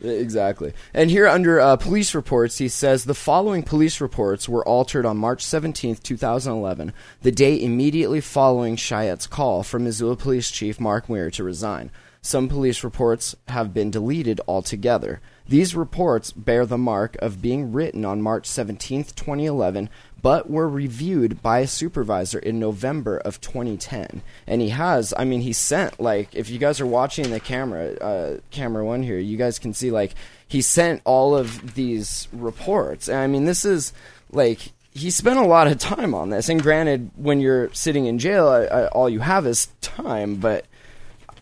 [0.00, 0.72] Exactly.
[0.92, 5.16] And here under uh, police reports, he says the following police reports were altered on
[5.16, 11.30] March 17th, 2011, the day immediately following Chyatte's call for Missoula Police Chief Mark Muir
[11.30, 11.90] to resign.
[12.20, 15.20] Some police reports have been deleted altogether.
[15.46, 19.90] These reports bear the mark of being written on March 17th, 2011,
[20.24, 24.22] but were reviewed by a supervisor in November of 2010.
[24.46, 27.92] And he has, I mean, he sent like, if you guys are watching the camera,
[27.96, 30.14] uh, camera one here, you guys can see like
[30.48, 33.06] he sent all of these reports.
[33.06, 33.92] And I mean, this is
[34.32, 36.48] like he spent a lot of time on this.
[36.48, 40.64] And granted, when you're sitting in jail, I, I, all you have is time, but.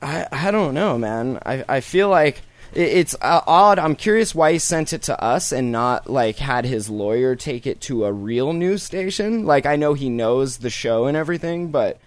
[0.04, 1.38] I, I don't know, man.
[1.46, 2.42] I, I feel like
[2.74, 3.78] it's uh, odd.
[3.78, 7.66] I'm curious why he sent it to us and not like had his lawyer take
[7.66, 9.44] it to a real news station.
[9.44, 12.00] Like I know he knows the show and everything, but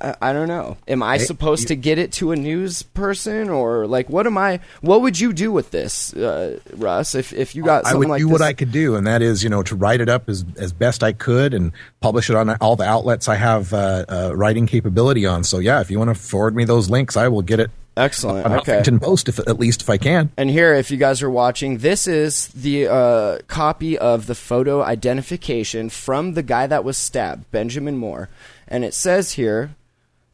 [0.00, 0.76] I, I don't know.
[0.88, 4.60] Am I supposed to get it to a news person or like what am I?
[4.80, 7.14] What would you do with this, uh, Russ?
[7.14, 8.32] If if you got I would like do this?
[8.32, 10.72] what I could do, and that is, you know, to write it up as as
[10.72, 14.66] best I could and publish it on all the outlets I have uh, uh, writing
[14.66, 15.44] capability on.
[15.44, 18.46] So yeah, if you want to forward me those links, I will get it Excellent.
[18.46, 18.80] on Okay.
[18.80, 20.30] Huffington Post, if at least if I can.
[20.36, 24.82] And here, if you guys are watching, this is the uh, copy of the photo
[24.82, 28.28] identification from the guy that was stabbed, Benjamin Moore.
[28.66, 29.76] And it says here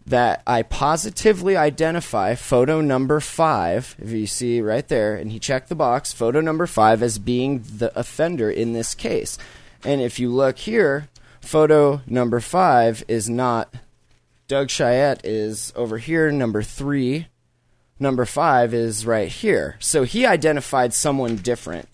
[0.06, 5.68] that I positively identify photo number five, if you see right there, and he checked
[5.68, 9.36] the box, photo number five, as being the offender in this case.
[9.84, 11.08] And if you look here,
[11.40, 13.74] photo number five is not
[14.48, 17.28] Doug Chyatte is over here, number three
[18.00, 19.76] number five is right here.
[19.78, 21.88] So he identified someone different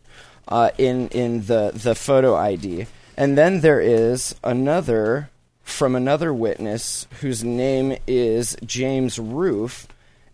[0.49, 5.29] uh, in in the the photo ID, and then there is another
[5.63, 9.89] from another witness whose name is James Roof.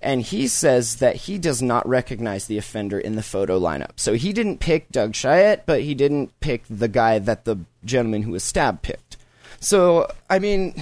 [0.04, 3.92] And he says that he does not recognize the offender in the photo lineup.
[3.96, 8.22] So he didn't pick Doug Chyatte, but he didn't pick the guy that the gentleman
[8.22, 9.16] who was stabbed picked.
[9.60, 10.74] So, I mean,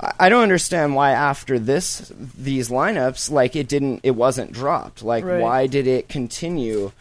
[0.00, 5.02] I don't understand why after this these lineups like it didn't it wasn't dropped.
[5.02, 5.40] Like Right.
[5.40, 6.92] why did it continue?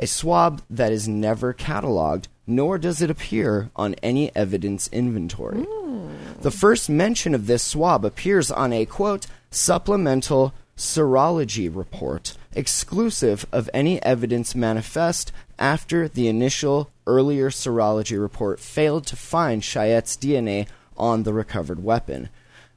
[0.00, 5.62] a swab that is never cataloged, nor does it appear on any evidence inventory.
[5.62, 6.08] Hmm.
[6.40, 13.68] The first mention of this swab appears on a quote supplemental serology report, exclusive of
[13.74, 20.66] any evidence manifest after the initial earlier serology report failed to find Chyatte's DNA
[20.96, 22.30] on the recovered weapon.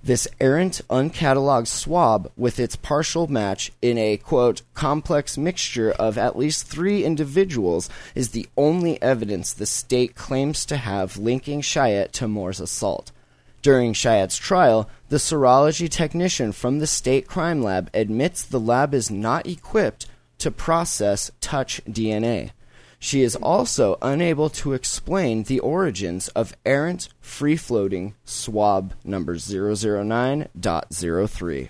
[0.04, 6.38] This errant, uncatalogued swab, with its partial match in a quote complex mixture of at
[6.38, 12.28] least three individuals, is the only evidence the state claims to have linking Chyatte to
[12.28, 13.14] Moore's assault.
[13.62, 19.12] During Chyatte's trial, the serology technician from the state crime lab admits the lab is
[19.12, 20.08] not equipped
[20.40, 22.50] to process touch DNA.
[22.98, 31.70] She is also unable to explain the origins of errant, free floating swab number 009.03.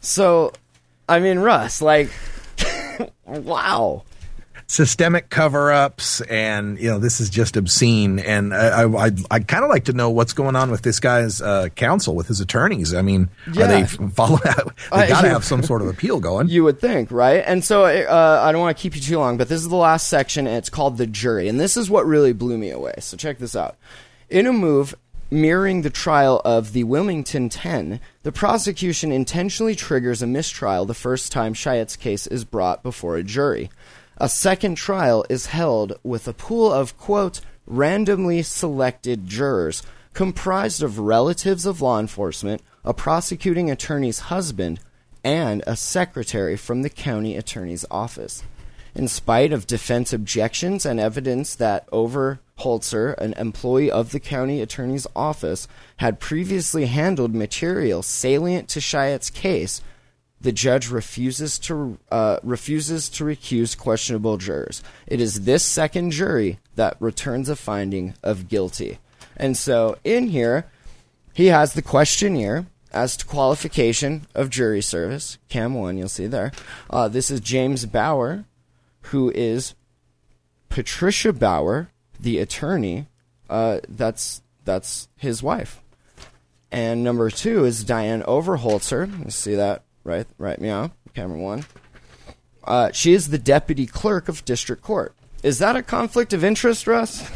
[0.00, 0.52] So,
[1.08, 2.10] I mean, Russ, like,
[3.24, 4.02] wow.
[4.72, 8.18] Systemic cover-ups, and you know this is just obscene.
[8.20, 10.98] And I, I, I'd, I'd kind of like to know what's going on with this
[10.98, 12.94] guy's uh, counsel, with his attorneys.
[12.94, 13.64] I mean, Yeah.
[13.64, 14.38] are they follow?
[14.92, 16.48] They got to have some sort of appeal going.
[16.52, 17.44] You would think, right?
[17.46, 19.76] And so uh, I don't want to keep you too long, but this is the
[19.76, 21.48] last section, and it's called the jury.
[21.48, 22.94] And this is what really blew me away.
[23.00, 23.76] So check this out.
[24.30, 24.94] In a move
[25.30, 31.30] mirroring the trial of the Wilmington 10, the prosecution intentionally triggers a mistrial the first
[31.32, 33.70] time Chyatte's case is brought before a jury.
[34.18, 39.82] A second trial is held with a pool of, quote, randomly selected jurors
[40.14, 44.80] comprised of relatives of law enforcement, a prosecuting attorney's husband,
[45.24, 48.42] and a secretary from the county attorney's office.
[48.94, 55.06] In spite of defense objections and evidence that Overholzer, an employee of the county attorney's
[55.16, 59.80] office, had previously handled material salient to Chyatte's case,
[60.42, 64.82] the judge refuses to uh, refuses to recuse questionable jurors.
[65.06, 68.98] It is this second jury that returns a finding of guilty.
[69.36, 70.66] And so in here,
[71.32, 75.38] he has the questionnaire as to qualification of jury service.
[75.48, 76.52] Cam one, you'll see there.
[76.90, 78.44] Uh, this is James Bauer,
[79.02, 79.74] who is
[80.68, 83.06] Patricia Bauer, the attorney.
[83.48, 85.80] Uh, that's that's his wife.
[86.70, 89.24] And number two is Diane Overholzer.
[89.24, 90.26] You see that right?
[90.38, 90.90] Right, meow.
[91.14, 91.64] Camera one.
[92.64, 95.14] Uh, she is the deputy clerk of district court.
[95.42, 97.28] Is that a conflict of interest, Russ?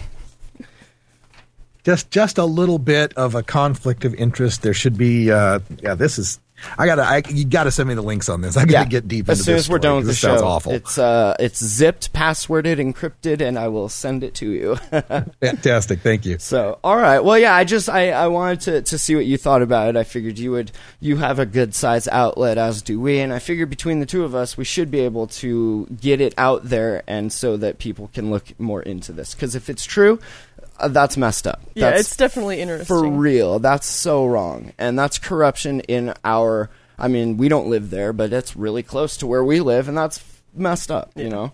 [1.85, 4.63] just just a little bit of a conflict of interest.
[4.63, 5.31] There should be.
[5.31, 6.41] Uh, yeah, this is
[6.79, 8.57] I gotta, I, you gotta send me the links on this.
[8.57, 10.29] I gotta get deep as into soon this as we're done with the this show.
[10.29, 10.73] sounds awful.
[10.73, 14.77] It's uh, it's zipped, passworded, encrypted, and I will send it to you.
[15.41, 16.39] Fantastic, thank you.
[16.39, 17.21] So, all right.
[17.21, 19.97] Well, yeah, I just I, I wanted to, to see what you thought about it.
[19.97, 23.39] I figured you would you have a good size outlet as do we, and I
[23.39, 27.03] figured between the two of us we should be able to get it out there
[27.07, 29.35] and so that people can look more into this.
[29.35, 30.19] Because if it's true,
[30.79, 31.61] uh, that's messed up.
[31.75, 32.87] Yeah, That's it's definitely interesting.
[32.87, 33.59] for real.
[33.59, 36.71] That's so wrong, and that's corruption in our.
[36.99, 39.97] I mean, we don't live there, but it's really close to where we live, and
[39.97, 40.23] that's
[40.55, 41.13] messed up.
[41.17, 41.53] You know.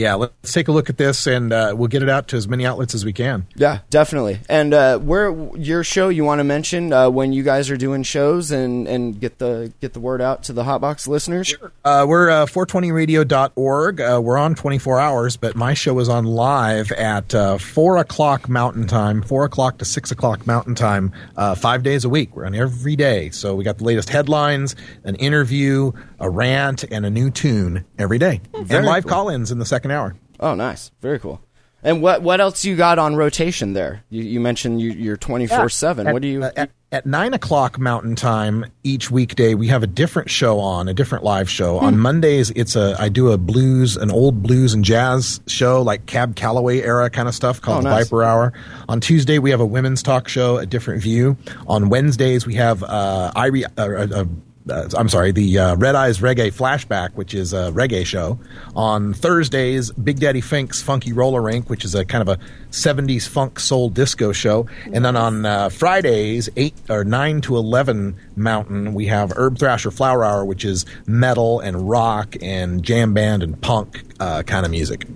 [0.00, 2.48] Yeah, let's take a look at this, and uh, we'll get it out to as
[2.48, 3.46] many outlets as we can.
[3.54, 4.40] Yeah, definitely.
[4.48, 8.02] And uh, where your show you want to mention uh, when you guys are doing
[8.02, 11.54] shows and, and get the get the word out to the Hotbox listeners?
[11.84, 14.00] Uh, we're uh, 420radio.org.
[14.00, 18.48] Uh, we're on 24 hours, but my show is on live at uh, 4 o'clock
[18.48, 22.34] Mountain Time, 4 o'clock to 6 o'clock Mountain Time, uh, five days a week.
[22.34, 23.28] We're on every day.
[23.28, 28.18] So we got the latest headlines, an interview, a rant, and a new tune every
[28.18, 28.40] day.
[28.54, 29.10] Very and live cool.
[29.10, 30.14] call ins in the second hour.
[30.38, 31.40] Oh, nice, very cool.
[31.82, 34.04] And what what else you got on rotation there?
[34.10, 36.12] You, you mentioned you, you're twenty four seven.
[36.12, 36.44] What do you?
[36.44, 40.88] uh, at, at nine o'clock Mountain Time each weekday, we have a different show on,
[40.88, 41.78] a different live show.
[41.78, 42.00] On Hmm.
[42.00, 46.36] Mondays, it's a I do a blues, an old blues and jazz show, like Cab
[46.36, 48.04] Calloway era kind of stuff, called Oh, nice.
[48.10, 48.52] Viper Hour.
[48.90, 51.38] On Tuesday, we have a women's talk show, a different view.
[51.66, 53.64] On Wednesdays, we have uh, Irie.
[53.78, 54.24] Uh, uh,
[54.68, 58.38] uh, I'm sorry, the uh, Red Eyes Reggae Flashback, which is a reggae show.
[58.76, 63.26] On Thursdays, Big Daddy Fink's Funky Roller Rink, which is a kind of a 70s
[63.26, 64.66] funk soul disco show.
[64.92, 69.90] And then on uh, Fridays, 8 or 9 to 11 Mountain, we have Herb Thrasher
[69.90, 74.70] Flower Hour, which is metal and rock and jam band and punk uh, kind of
[74.70, 75.06] music.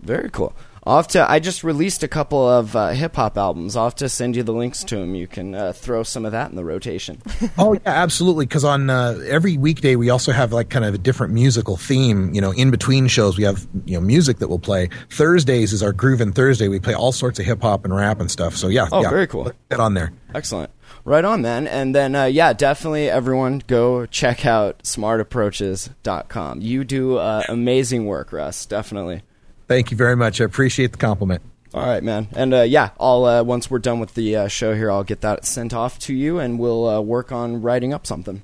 [0.00, 0.54] Very cool.
[0.88, 1.30] I'll have to.
[1.30, 3.76] I just released a couple of uh, hip hop albums.
[3.76, 5.14] I'll have to send you the links to them.
[5.14, 7.20] You can uh, throw some of that in the rotation.
[7.58, 8.46] Oh yeah, absolutely.
[8.46, 12.32] Because on uh, every weekday we also have like kind of a different musical theme.
[12.32, 14.88] You know, in between shows we have you know music that we'll play.
[15.10, 16.68] Thursdays is our Groove and Thursday.
[16.68, 18.56] We play all sorts of hip hop and rap and stuff.
[18.56, 19.44] So yeah, Oh, yeah, very cool.
[19.44, 20.12] put Get on there.
[20.34, 20.70] Excellent.
[21.04, 21.66] Right on, man.
[21.66, 26.60] And then, uh, yeah, definitely everyone go check out smartapproaches.com.
[26.60, 28.66] You do uh, amazing work, Russ.
[28.66, 29.22] Definitely.
[29.68, 30.40] Thank you very much.
[30.40, 31.42] I appreciate the compliment.
[31.74, 32.28] All right, man.
[32.34, 35.20] And uh, yeah, I'll uh, once we're done with the uh, show here, I'll get
[35.20, 38.42] that sent off to you, and we'll uh, work on writing up something.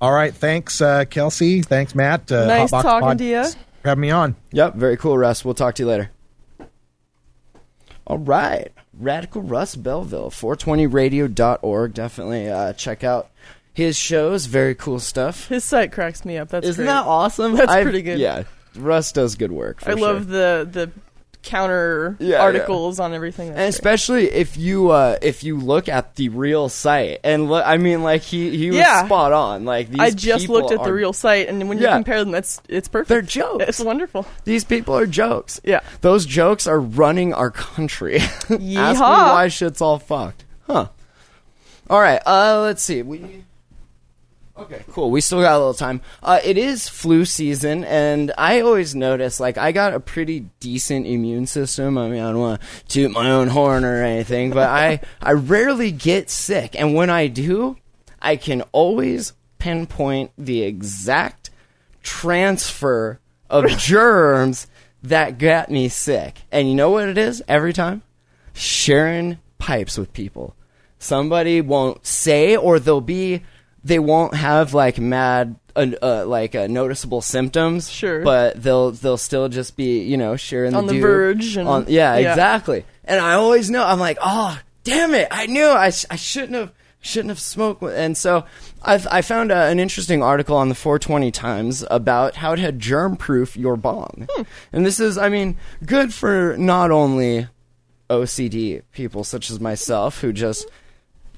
[0.00, 1.62] All right, thanks, uh, Kelsey.
[1.62, 2.30] Thanks, Matt.
[2.30, 3.36] Uh, Nice Hotbox talking to you.
[3.36, 4.34] Podcast for having me on.
[4.50, 5.44] Yep, very cool, Russ.
[5.44, 6.10] We'll talk to you later.
[8.06, 11.94] All right, Radical Russ Belville, 420radio.org.
[11.94, 13.30] Definitely uh, check out
[13.72, 14.44] his shows.
[14.46, 15.48] Very cool stuff.
[15.48, 16.48] His site cracks me up.
[16.50, 16.92] That's Isn't great.
[16.92, 17.54] that awesome?
[17.54, 18.18] That's I've- pretty good.
[18.18, 18.42] Yeah,
[18.76, 19.80] Russ does good work.
[19.80, 20.90] For I love the the
[21.42, 23.48] counter Yeah, articles on everything.
[23.48, 23.68] That's and great.
[23.68, 28.02] especially if you uh, if you look at the real site and look, I mean,
[28.02, 29.04] like he he was Yeah.
[29.04, 29.64] spot on.
[29.66, 31.92] Like these I just people looked at the are- real site, and when you Yeah.
[31.94, 33.10] compare them, that's it's perfect.
[33.10, 33.64] They're jokes.
[33.68, 34.26] It's wonderful.
[34.44, 35.60] These people are jokes.
[35.64, 35.80] Yeah.
[36.00, 38.16] Those jokes are running our country.
[38.20, 38.98] Ask me Yeehaw.
[39.34, 40.44] why shit's all fucked.
[40.66, 40.88] Huh.
[41.90, 42.22] All right.
[42.26, 43.02] Uh, let's see.
[43.02, 43.44] We.
[44.56, 45.10] Okay, cool.
[45.10, 46.00] We still got a little time.
[46.22, 51.08] Uh, it is flu season, and I always notice, like, I got a pretty decent
[51.08, 51.98] immune system.
[51.98, 55.32] I mean, I don't want to toot my own horn or anything, but I, I
[55.32, 56.78] rarely get sick.
[56.78, 57.78] And when I do,
[58.22, 61.50] I can always pinpoint the exact
[62.04, 63.18] transfer
[63.50, 64.68] of germs
[65.02, 66.42] that got me sick.
[66.52, 68.02] And you know what it is every time?
[68.52, 70.54] Sharing pipes with people.
[70.98, 73.42] Somebody won't say, or they'll be,
[73.84, 77.90] they won't have like mad, uh, uh, like uh, noticeable symptoms.
[77.90, 78.22] Sure.
[78.22, 81.84] But they'll they'll still just be, you know, sharing On the dew verge and- on,
[81.88, 82.30] yeah, yeah.
[82.30, 82.84] exactly.
[83.04, 83.84] And I always know.
[83.84, 85.28] I'm like, oh, damn it!
[85.30, 87.82] I knew I, sh- I shouldn't have shouldn't have smoked.
[87.82, 88.46] And so
[88.82, 93.16] I've, I found a, an interesting article on the 420 Times about how to germ
[93.18, 94.26] proof your bong.
[94.72, 97.46] And this is, I mean, good for not only
[98.08, 100.66] OCD people such as myself who just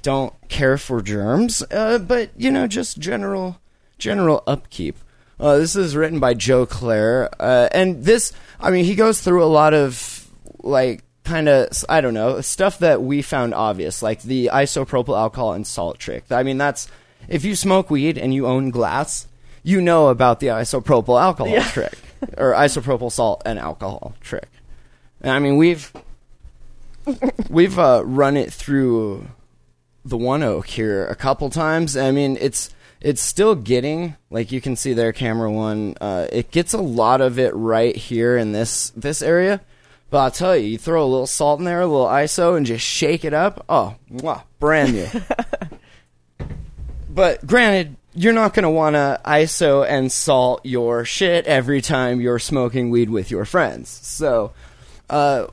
[0.07, 3.59] don't care for germs, uh, but you know, just general
[3.98, 4.96] general upkeep.
[5.40, 9.42] Uh, this is written by Joe Clare, uh, and this, I mean, he goes through
[9.42, 10.30] a lot of
[10.62, 15.54] like kind of I don't know stuff that we found obvious, like the isopropyl alcohol
[15.54, 16.22] and salt trick.
[16.30, 16.86] I mean, that's
[17.28, 19.26] if you smoke weed and you own glass,
[19.64, 21.64] you know about the isopropyl alcohol Yeah.
[21.68, 21.98] trick
[22.38, 24.48] or isopropyl salt and alcohol trick.
[25.20, 25.92] And I mean, we've
[27.50, 29.26] we've uh, run it through
[30.09, 31.96] the One Oak here a couple times.
[31.96, 35.96] I mean, it's it's still getting like you can see there, camera one.
[36.00, 39.61] Uh, it gets a lot of it right here in this this area.
[40.09, 42.64] But I'll tell you, you throw a little salt in there, a little ISO, and
[42.64, 43.64] just shake it up.
[43.68, 45.09] Oh, mwah, brand new.
[47.16, 52.20] But granted, you're not going to want to ISO and salt your shit every time
[52.20, 53.88] you're smoking weed with your friends.
[53.88, 54.52] So,
[55.09, 55.46] uh,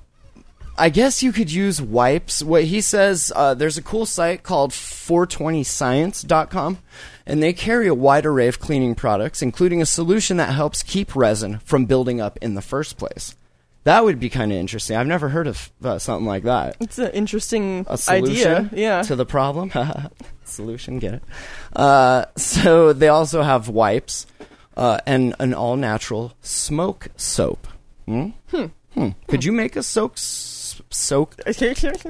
[0.78, 2.42] I guess you could use wipes.
[2.42, 6.80] What he says, uh, there's a cool site called 420science.com,
[7.26, 11.16] and they carry a wide array of cleaning products, including a solution that helps keep
[11.16, 13.36] resin from building up in the first place.
[13.84, 14.96] That would be kind of interesting.
[14.96, 16.78] I've never heard of uh, something like that.
[16.80, 18.70] It's an interesting A solution idea.
[18.74, 19.02] Yeah.
[19.04, 19.72] to the problem.
[20.46, 21.24] solution, get it?
[21.76, 24.26] Uh, so they also have wipes
[24.78, 27.68] uh, and an all natural smoke soap.
[28.08, 28.30] Hmm?
[28.96, 29.10] Hmm.
[29.28, 30.22] Could you make a soak s-
[30.94, 31.52] soak uh,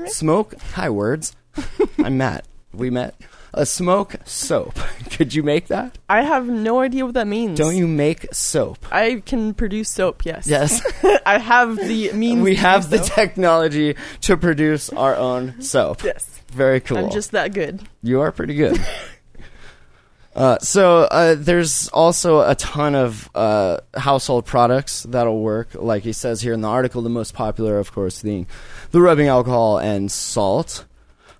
[0.07, 0.55] smoke?
[0.73, 1.35] Hi, words.
[2.03, 2.45] I'm Matt.
[2.73, 3.15] We met.
[3.55, 4.79] A smoke soap.
[5.11, 5.97] Could you make that?
[6.09, 7.57] I have no idea what that means.
[7.57, 8.79] Don't you make soap?
[8.91, 10.25] I can produce soap.
[10.25, 10.47] Yes.
[10.47, 10.81] Yes.
[11.25, 12.41] I have the means.
[12.41, 13.13] we have the so.
[13.13, 16.03] technology to produce our own soap.
[16.03, 16.41] Yes.
[16.47, 16.97] Very cool.
[16.97, 17.81] I'm just that good.
[18.01, 18.83] You are pretty good.
[20.35, 25.69] Uh, so uh, there's also a ton of uh, household products that'll work.
[25.75, 28.47] Like he says here in the article, the most popular, of course, being
[28.91, 30.85] the rubbing alcohol and salt.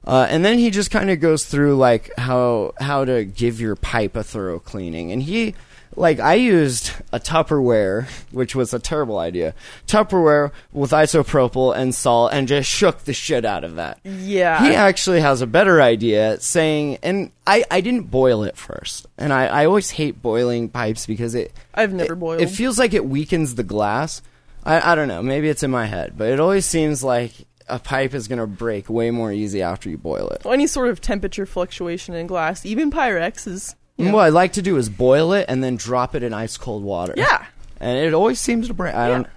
[0.05, 3.75] Uh, and then he just kind of goes through like how how to give your
[3.75, 5.11] pipe a thorough cleaning.
[5.11, 5.55] And he
[5.95, 9.53] like I used a Tupperware, which was a terrible idea.
[9.87, 13.99] Tupperware with isopropyl and salt, and just shook the shit out of that.
[14.03, 14.63] Yeah.
[14.65, 19.07] He actually has a better idea saying, and I, I didn't boil it first.
[19.17, 21.53] And I, I always hate boiling pipes because it.
[21.73, 22.41] I've never it, boiled.
[22.41, 24.21] It feels like it weakens the glass.
[24.63, 25.21] I, I don't know.
[25.21, 27.33] Maybe it's in my head, but it always seems like
[27.67, 30.43] a pipe is going to break way more easy after you boil it.
[30.43, 33.75] Well, any sort of temperature fluctuation in glass, even Pyrex is.
[34.05, 36.57] And What I like to do is boil it and then drop it in ice
[36.57, 37.13] cold water.
[37.17, 37.45] Yeah.
[37.79, 38.93] And it always seems to break.
[38.95, 39.27] I don't.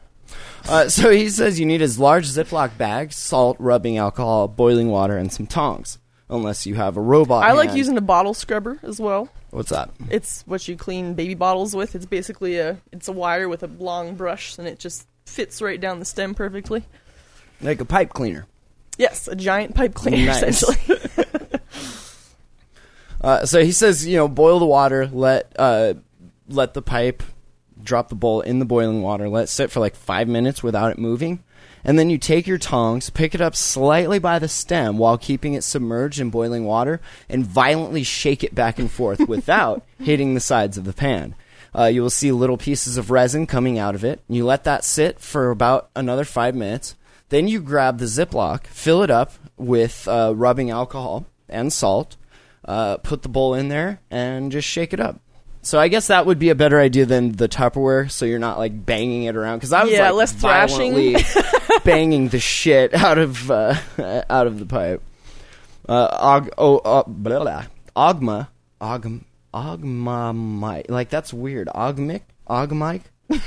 [0.68, 5.16] Uh, so he says you need as large Ziploc bag, salt, rubbing alcohol, boiling water,
[5.16, 5.98] and some tongs.
[6.28, 7.44] Unless you have a robot.
[7.44, 9.28] I like using a bottle scrubber as well.
[9.50, 9.90] What's that?
[10.10, 11.94] It's what you clean baby bottles with.
[11.94, 15.80] It's basically a it's a wire with a long brush, and it just fits right
[15.80, 16.84] down the stem perfectly.
[17.60, 18.46] Like a pipe cleaner.
[18.98, 20.42] Yes, a giant pipe cleaner Nice.
[20.62, 20.98] essentially.
[23.27, 25.95] Uh, so he says, you know, boil the water, let uh,
[26.49, 27.24] let the pipe
[27.83, 30.93] drop the bowl in the boiling water, let it sit for like five minutes without
[30.93, 31.43] it moving,
[31.83, 35.55] and then you take your tongs, pick it up slightly by the stem while keeping
[35.55, 40.41] it submerged in boiling water, and violently shake it back and forth without hitting the
[40.41, 41.35] sides of the pan.
[41.77, 44.20] Uh, you will see little pieces of resin coming out of it.
[44.29, 46.95] You let that sit for about another five minutes.
[47.31, 52.16] Then you grab the Ziploc, fill it up with uh, rubbing alcohol and salt,
[52.66, 55.20] uh, put the bowl in there, and just shake it up.
[55.62, 58.58] So I guess that would be a better idea than the Tupperware, so you're not
[58.58, 59.58] like banging it around.
[59.58, 60.92] Because I was Yeah, like less thrashing.
[60.92, 61.24] violently
[61.84, 63.74] banging the shit out of uh,
[64.30, 65.02] out of the pipe.
[65.88, 67.64] Uh, og, oh, uh, blah, blah.
[67.96, 68.48] Ogma,
[68.80, 69.22] Ogm,
[69.54, 70.86] Ogma, Mike.
[70.88, 71.66] Like that's weird.
[71.74, 73.02] Ogmic, Ogmike.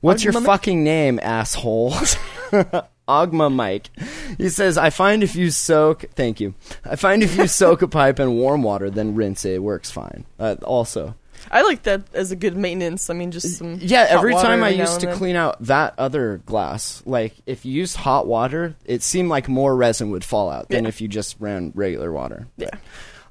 [0.00, 0.46] What's your Ogma Mic?
[0.46, 1.92] fucking name, asshole?
[3.08, 3.90] Ogma Mike.
[4.36, 6.54] He says, I find if you soak, thank you.
[6.84, 9.90] I find if you soak a pipe in warm water, then rinse it, it works
[9.90, 10.24] fine.
[10.38, 11.14] Uh, also,
[11.50, 13.08] I like that as a good maintenance.
[13.10, 15.16] I mean, just some yeah, every time I used to then.
[15.16, 19.74] clean out that other glass, like if you used hot water, it seemed like more
[19.74, 20.88] resin would fall out than Yeah.
[20.88, 22.48] if you just ran regular water.
[22.56, 22.70] Yeah.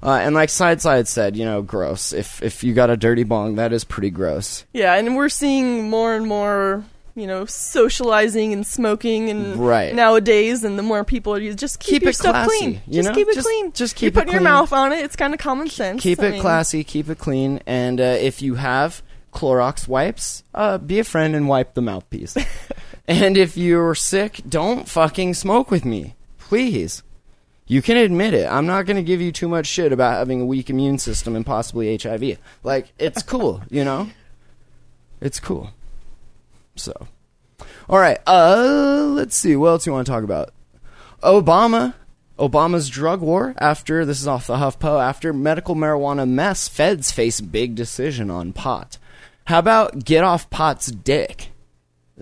[0.02, 2.12] Uh, and like Side Side said, you know, gross.
[2.12, 4.64] If if you got a dirty bong, that is pretty gross.
[4.72, 6.84] Yeah, and we're seeing more and more,
[7.18, 9.94] you know, socializing and smoking and Right.
[9.94, 12.80] nowadays, and the more people are just keep, Keep your it stuff classy, clean.
[12.86, 13.14] you just know?
[13.14, 13.72] keep it Just- clean.
[13.72, 15.04] just You're keep it putting your mouth on it.
[15.04, 16.02] It's kind of common sense.
[16.02, 19.02] Keep I it mean, classy, keep it clean, and uh, if you have
[19.32, 22.36] Clorox wipes, uh, be a friend and wipe the mouthpiece.
[23.08, 27.02] and if you're sick, don't fucking smoke with me, please.
[27.70, 28.50] You can admit it.
[28.50, 31.36] I'm not going to give you too much shit about having a weak immune system
[31.36, 32.38] and possibly HIV.
[32.64, 34.08] Like, it's cool, you know?
[35.20, 35.70] It's cool.
[36.78, 37.06] So,
[37.88, 38.18] all right.
[38.26, 39.56] Uh, let's see.
[39.56, 40.52] What else you want to talk about?
[41.22, 41.94] Obama.
[42.38, 46.68] Obama's drug war after this is off the HuffPo after medical marijuana mess.
[46.68, 48.96] Feds face big decision on pot.
[49.46, 51.50] How about get off pot's dick?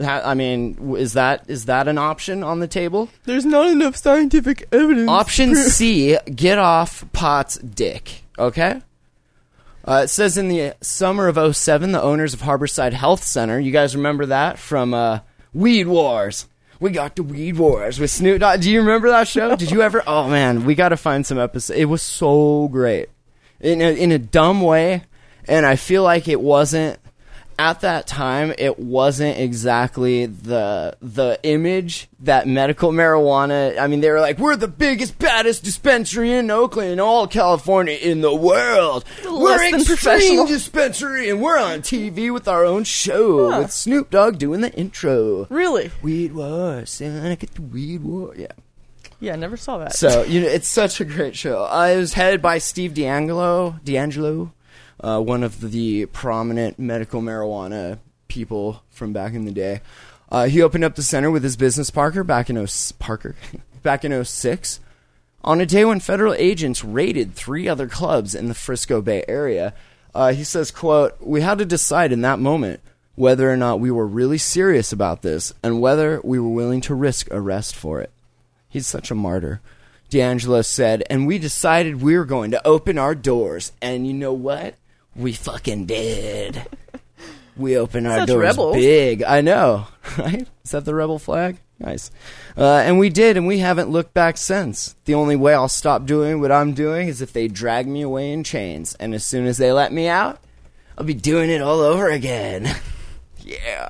[0.00, 3.09] I mean, is that is that an option on the table?
[3.24, 5.09] There's not enough scientific evidence.
[5.09, 8.22] Option C, get off pot's dick.
[8.38, 8.82] Okay?
[9.87, 13.70] Uh, it says in the summer of 07, the owners of Harborside Health Center, you
[13.70, 15.20] guys remember that from uh,
[15.55, 16.47] Weed Wars?
[16.80, 18.61] We got the Weed Wars with Snoop Dogg.
[18.61, 19.55] Do you remember that show?
[19.57, 20.03] Did you ever?
[20.07, 21.78] Oh man, we got to find some episodes.
[21.78, 23.09] It was so great
[23.61, 25.05] in a, in a dumb way,
[25.49, 26.99] and I feel like it wasn't
[27.59, 34.11] at that time it wasn't exactly the the image that medical marijuana I mean they
[34.11, 39.04] were like we're the biggest baddest dispensary in Oakland in all California in the world
[39.24, 40.46] we're than extreme professional.
[40.57, 43.59] dispensary and we're on TV with our own show Huh.
[43.61, 45.90] with Snoop Dogg doing the intro Really?
[46.02, 48.48] Weed War I get the Weed War yeah
[49.18, 49.94] Yeah, I never saw that.
[49.94, 51.64] so you know, it's such a great show.
[51.64, 54.50] Uh, it was headed by Steve DeAngelo, DeAngelo,
[55.01, 59.80] uh, one of the prominent medical marijuana people from back in the day.
[60.30, 63.36] Uh, he opened up the center with his business partner back in 0- Parker
[63.82, 64.80] back in 06
[65.44, 69.72] on a day when federal agents raided three other clubs in the Frisco Bay area.
[70.14, 72.80] Uh, he says, "quote We had to decide in that moment."
[73.14, 76.94] Whether or not we were really serious about this and whether we were willing to
[76.94, 78.11] risk arrest for it.
[78.68, 79.62] He's such a martyr.
[80.11, 83.72] DeAngelo said, and we decided we were going to open our doors.
[83.80, 84.74] And you know what?
[85.16, 86.62] We fucking did.
[87.56, 88.76] We opened our Such doors rebels.
[88.76, 89.22] big.
[89.22, 89.86] I know,
[90.18, 90.46] right?
[90.64, 91.56] Is that the rebel flag?
[91.78, 92.10] Nice.
[92.56, 94.94] Uh, and we did, and we haven't looked back since.
[95.06, 98.32] The only way I'll stop doing what I'm doing is if they drag me away
[98.32, 98.94] in chains.
[98.96, 100.38] And as soon as they let me out,
[100.98, 102.68] I'll be doing it all over again.
[103.40, 103.88] yeah.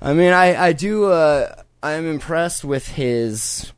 [0.00, 3.72] I mean, I, I do, uh, I'm impressed with his,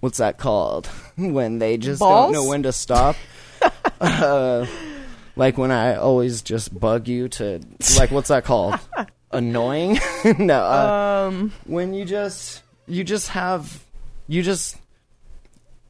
[0.00, 0.86] what's that called?
[1.16, 2.32] when they just Balls?
[2.32, 3.16] don't know when to stop.
[4.00, 4.66] uh,
[5.36, 7.60] like when I always just bug you to,
[7.98, 8.78] like, what's that called?
[9.32, 9.98] Annoying?
[10.38, 10.62] no.
[10.64, 13.82] Uh, um, when you just, you just have,
[14.28, 14.76] you just,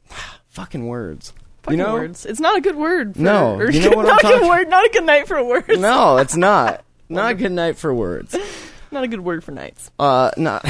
[0.49, 1.33] fucking words.
[1.63, 1.93] fucking you know?
[1.93, 2.25] words.
[2.25, 3.15] It's not a good word.
[3.15, 4.69] For, No, you know what I'm not a good word.
[4.69, 5.79] Not a good night for words.
[5.79, 6.83] No, it's not.
[7.07, 8.35] Not a good night for words.
[8.91, 9.91] Not a good word for nights.
[9.99, 10.65] Uh, not.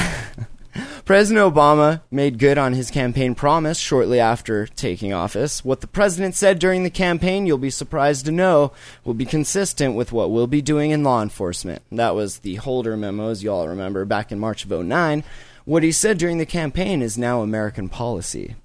[1.06, 5.64] President Obama made good on his campaign promise shortly after taking office.
[5.64, 8.72] What the president said during the campaign, you'll be surprised to know,
[9.04, 11.82] will be consistent with what we'll be doing in law enforcement.
[11.92, 15.24] That was the Holder memo, as you all remember, back in March of 09.
[15.64, 18.56] What he said during the campaign is now American policy.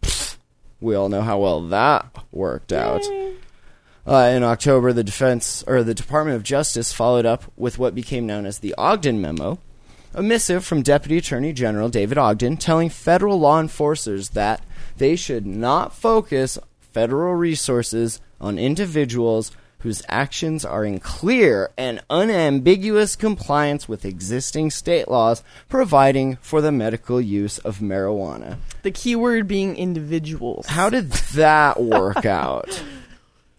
[0.80, 3.04] We all know how well that worked out.
[4.06, 8.26] Uh, in October, the defense or the Department of Justice followed up with what became
[8.26, 9.58] known as the Ogden Memo,
[10.14, 14.62] a missive from Deputy Attorney General David Ogden telling federal law enforcers that
[14.96, 23.16] they should not focus federal resources on individuals whose actions are in clear and unambiguous
[23.16, 28.58] compliance with existing state laws providing for the medical use of marijuana.
[28.82, 30.66] The key word being individuals.
[30.66, 32.82] How did that work out?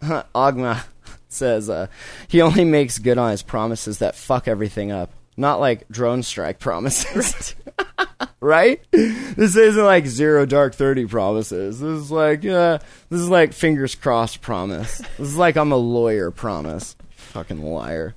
[0.00, 0.84] Ogma
[1.28, 1.86] says uh,
[2.28, 5.10] he only makes good on his promises that fuck everything up.
[5.36, 7.54] Not like drone strike promises.
[8.40, 8.80] right?
[8.90, 11.80] This isn't like zero dark 30 promises.
[11.80, 12.78] This is like, uh,
[13.08, 14.98] this is like fingers crossed promise.
[14.98, 16.96] This is like I'm a lawyer promise.
[17.10, 18.14] Fucking liar.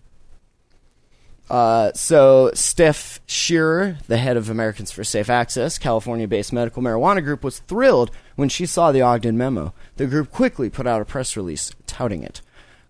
[1.50, 7.44] Uh, so Steph Sherer, the head of Americans for Safe Access, California-based medical marijuana group,
[7.44, 9.74] was thrilled when she saw the Ogden memo.
[9.98, 12.42] The group quickly put out a press release touting it.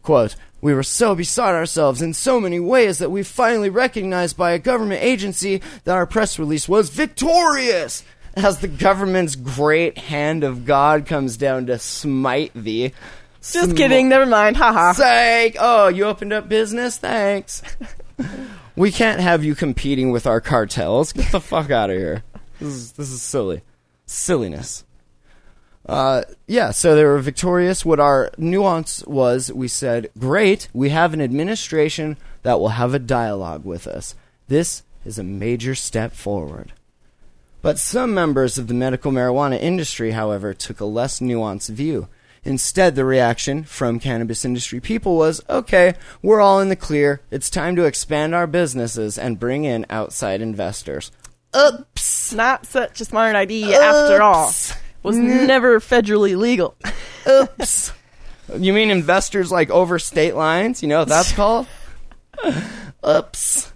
[0.04, 0.36] Quote,
[0.66, 4.58] we were so beside ourselves in so many ways that we finally recognized by a
[4.58, 8.04] government agency that our press release was victorious.
[8.36, 12.94] As the government's great hand of God comes down to smite thee.
[13.44, 14.10] Just Sm- kidding.
[14.10, 14.58] Never mind.
[14.58, 14.94] Haha.
[14.94, 15.56] Sake!
[15.60, 16.98] Oh, you opened up business?
[16.98, 17.62] Thanks.
[18.76, 21.14] we can't have you competing with our cartels.
[21.14, 22.24] Get the fuck out of here.
[22.60, 23.62] This is this is silly.
[24.08, 24.84] Silliness.
[25.86, 27.86] Uh, yeah, so they were victorious.
[27.86, 33.00] What our nuance was, we said, great, we have an administration that will have a
[33.00, 34.16] dialogue with us.
[34.48, 36.74] This is a major step forward.
[37.62, 42.08] But some members of the medical marijuana industry, however, took a less nuanced view.
[42.44, 47.22] Instead, the reaction from cannabis industry people was okay, we're all in the clear.
[47.32, 51.12] It's time to expand our businesses and bring in outside investors.
[51.58, 52.34] Oops!
[52.34, 54.52] Not such a smart idea after all.
[55.06, 55.16] Oops.
[55.18, 55.46] Was mm-hmm.
[55.46, 56.76] never federally legal.
[57.30, 57.92] Oops!
[58.58, 60.82] you mean investors like over state lines?
[60.82, 61.68] You know what that's called?
[63.08, 63.72] Oops.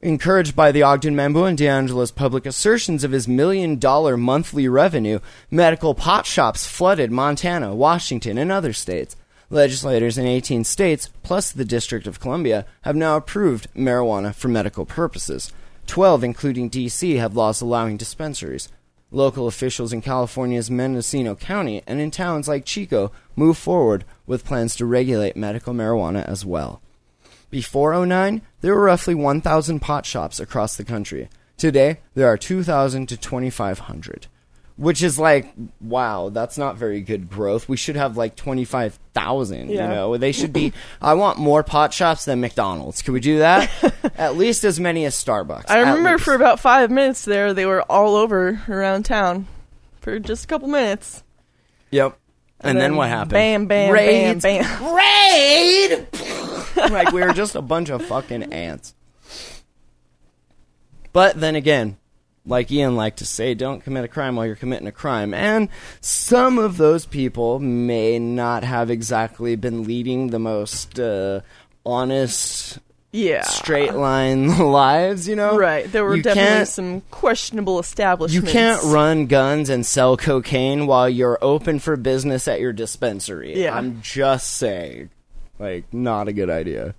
[0.00, 5.20] Encouraged by the Ogden memo and DeAngelo's public assertions of his million dollar monthly revenue,
[5.50, 9.16] medical pot shops flooded Montana, Washington, and other states.
[9.48, 14.86] Legislators in 18 states, plus the District of Columbia, have now approved marijuana for medical
[14.86, 15.52] purposes.
[15.86, 18.68] 12, including D.C., have laws allowing dispensaries.
[19.14, 24.74] Local officials in California's Mendocino County and in towns like Chico move forward with plans
[24.76, 26.80] to regulate medical marijuana as well.
[27.50, 31.28] Before 09, there were roughly 1,000 pot shops across the country.
[31.58, 34.28] Today, there are 2,000 to 2,500.
[34.76, 37.68] Which is like, wow, that's not very good growth.
[37.68, 39.70] We should have like twenty five thousand.
[39.70, 39.88] Yeah.
[39.88, 40.72] You know, they should be.
[41.02, 43.02] I want more pot shops than McDonald's.
[43.02, 43.70] Can we do that?
[44.18, 45.66] At least as many as Starbucks.
[45.68, 46.24] I remember least.
[46.24, 49.46] for about five minutes there, they were all over around town
[50.00, 51.22] for just a couple minutes.
[51.90, 52.18] Yep.
[52.64, 53.30] And, then, what happened?
[53.30, 54.42] Bam, bam, Raids.
[54.44, 54.94] bam, bam.
[54.94, 56.06] Raid!
[56.92, 58.94] like we were just a bunch of fucking ants.
[61.12, 61.98] But then again,
[62.44, 65.32] like Ian liked to say, don't commit a crime while you're committing a crime.
[65.32, 65.68] And
[66.00, 71.42] some of those people may not have exactly been leading the most uh,
[71.86, 72.78] honest,
[73.12, 73.42] Yeah.
[73.42, 75.56] straight line lives, you know?
[75.56, 75.90] Right.
[75.90, 78.46] There were You definitely some questionable establishments.
[78.46, 83.60] You can't run guns and sell cocaine while you're open for business at your dispensary.
[83.62, 83.76] Yeah.
[83.76, 85.10] I'm just saying.
[85.58, 86.94] Like, not a good idea.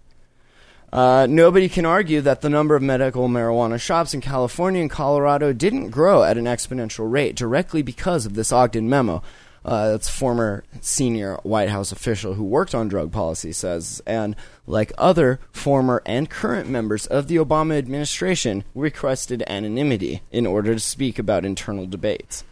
[0.94, 5.52] Uh, nobody can argue that the number of medical marijuana shops in California and Colorado
[5.52, 9.24] didn't grow at an exponential rate directly because of this Ogden memo.
[9.66, 14.36] Uh, that's former senior White House official who worked on drug policy says, and
[14.68, 20.80] like other former and current members of the Obama administration, requested anonymity in order to
[20.80, 22.44] speak about internal debates.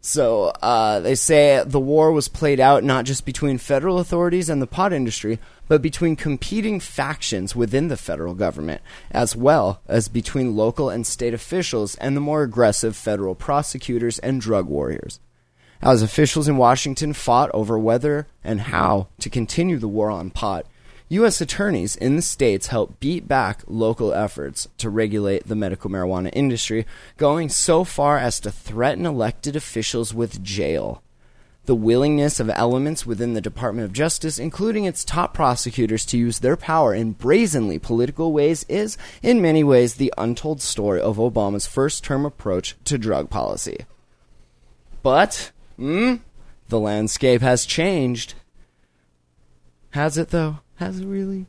[0.00, 4.62] So uh, they say the war was played out not just between federal authorities and
[4.62, 5.38] the pot industry,
[5.68, 11.34] but between competing factions within the federal government, as well as between local and state
[11.34, 15.20] officials and the more aggressive federal prosecutors and drug warriors.
[15.80, 20.66] As officials in Washington fought over whether and how to continue the war on pot,
[21.08, 21.40] U.S.
[21.40, 26.86] attorneys in the states helped beat back local efforts to regulate the medical marijuana industry,
[27.18, 31.03] going so far as to threaten elected officials with jail.
[31.66, 36.40] The willingness of elements within the Department of Justice, including its top prosecutors, to use
[36.40, 41.66] their power in brazenly political ways is, in many ways, the untold story of Obama's
[41.66, 43.86] first term approach to drug policy.
[45.02, 46.16] But, hmm,
[46.68, 48.34] the landscape has changed.
[49.92, 50.58] Has it, though?
[50.76, 51.46] Has it really?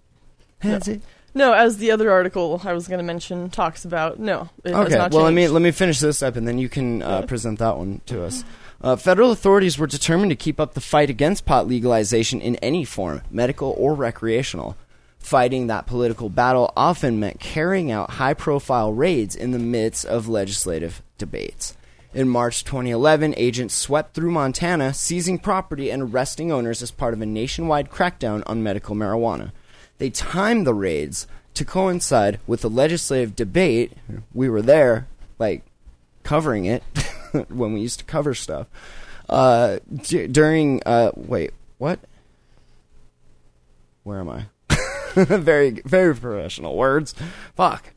[0.59, 1.01] Has it?
[1.33, 4.95] No, as the other article I was going to mention talks about, no, Okay.
[5.11, 7.77] Well, let me let me finish this up, and then you can uh, present that
[7.77, 8.45] one to us.
[8.85, 12.85] Uh, federal authorities were determined to keep up the fight against pot legalization in any
[12.85, 14.77] form, medical or recreational.
[15.17, 21.01] Fighting that political battle often meant carrying out high-profile raids in the midst of legislative
[21.17, 21.75] debates.
[22.13, 27.21] In March 2011, agents swept through Montana, seizing property and arresting owners as part of
[27.21, 29.51] a nationwide crackdown on medical marijuana.
[29.97, 31.25] They timed the raids
[31.55, 33.93] to coincide with the legislative debate.
[34.31, 35.07] We were there,
[35.39, 35.63] like,
[36.21, 36.83] covering it
[37.49, 38.67] when we used to cover stuff.
[39.27, 41.99] Uh, d- during, uh, wait, what?
[44.03, 44.45] Where am I?
[45.15, 47.15] very, very professional words.
[47.55, 47.91] Fuck.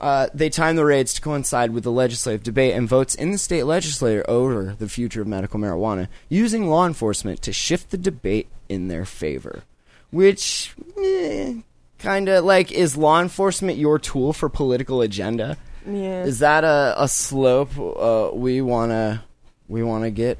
[0.00, 3.38] Uh, they timed the raids to coincide with the legislative debate and votes in the
[3.38, 8.48] state legislature over the future of medical marijuana, using law enforcement to shift the debate
[8.68, 9.62] in their favor.
[10.10, 11.54] Which, eh,
[12.00, 15.56] kind of like, is law enforcement your tool for political agenda?
[15.86, 16.24] Yeah.
[16.24, 19.24] Is that a, a slope uh, we wanna
[19.68, 20.38] we wanna get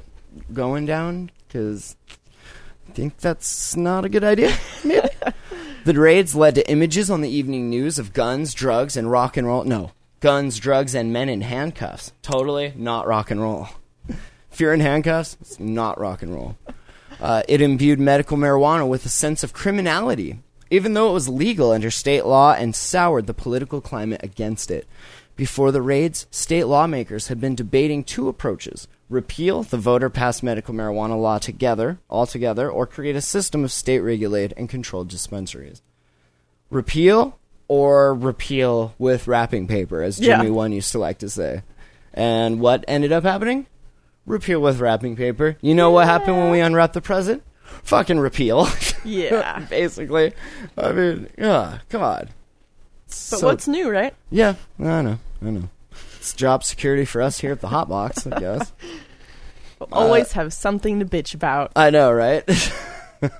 [0.51, 1.31] going down?
[1.47, 1.95] Because
[2.89, 4.55] I think that's not a good idea.
[5.85, 9.45] The raids led to images on the evening news of guns, drugs, and rock and
[9.45, 9.65] roll.
[9.65, 9.91] No,
[10.21, 12.13] guns, drugs, and men in handcuffs.
[12.21, 13.67] Totally not rock and roll.
[14.57, 16.55] You're in handcuffs, it's not rock and roll.
[17.19, 20.39] Uh, it imbued medical marijuana with a sense of criminality,
[20.69, 24.87] even though it was legal under state law, and soured the political climate against it.
[25.35, 30.73] Before the raids, state lawmakers had been debating two approaches repeal the voter passed medical
[30.73, 35.81] marijuana law together, altogether, or create a system of state regulated and controlled dispensaries.
[36.69, 40.37] Repeal or repeal with wrapping paper, as Yeah.
[40.37, 41.61] Jimmy One used to like to say.
[42.13, 43.67] And what ended up happening?
[44.25, 45.57] Repeal with wrapping paper.
[45.61, 47.43] You know what happened when we unwrapped the present?
[47.83, 48.67] Fucking repeal.
[49.03, 49.59] Yeah.
[49.69, 50.33] Basically.
[50.77, 52.29] I mean, yeah, God.
[53.31, 54.13] But So- what's new, right?
[54.29, 55.69] yeah, I know, I know.
[56.17, 58.71] It's job security for us here at the Hot Box, I guess.
[59.79, 61.71] We'll always have something to bitch about.
[61.75, 62.43] I know, right?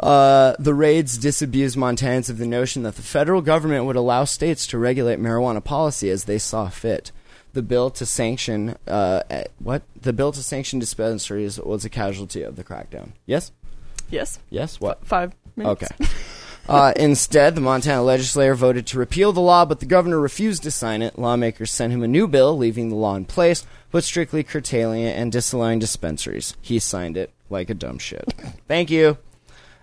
[0.00, 4.66] uh, the raids disabused Montanans of the notion that the federal government would allow states
[4.68, 7.10] to regulate marijuana policy as they saw fit.
[7.54, 9.82] The bill to sanction uh, eh, what?
[10.00, 13.10] The bill to sanction dispensaries was a casualty of the crackdown.
[13.26, 13.50] Yes,
[14.10, 14.38] Yes.
[14.50, 14.80] yes.
[14.80, 15.04] What?
[15.04, 15.82] Five minutes.
[15.82, 16.06] Okay.
[16.68, 20.70] Uh, instead, the Montana legislature voted to repeal the law, but the governor refused to
[20.70, 21.18] sign it.
[21.18, 25.16] Lawmakers sent him a new bill, leaving the law in place, but strictly curtailing it
[25.16, 26.54] and disallowing dispensaries.
[26.60, 28.34] He signed it like a dumb shit.
[28.68, 29.16] Thank you.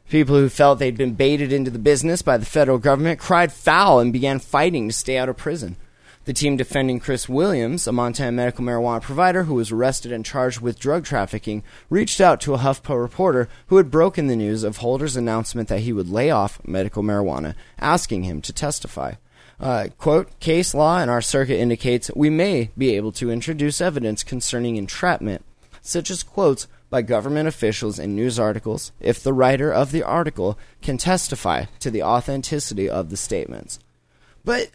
[0.10, 4.00] People who felt they'd been baited into the business by the federal government cried foul
[4.00, 5.78] and began fighting to stay out of prison.
[6.26, 10.60] The team defending Chris Williams, a Montana medical marijuana provider who was arrested and charged
[10.60, 14.78] with drug trafficking, reached out to a HuffPo reporter who had broken the news of
[14.78, 19.14] Holder's announcement that he would lay off medical marijuana, asking him to testify.
[19.60, 24.24] Uh, quote, case law in our circuit indicates we may be able to introduce evidence
[24.24, 25.46] concerning entrapment,
[25.84, 30.58] such as quotes by government officials in news articles, if the writer of the article
[30.82, 33.78] can testify to the authenticity of the statements.
[34.44, 34.72] But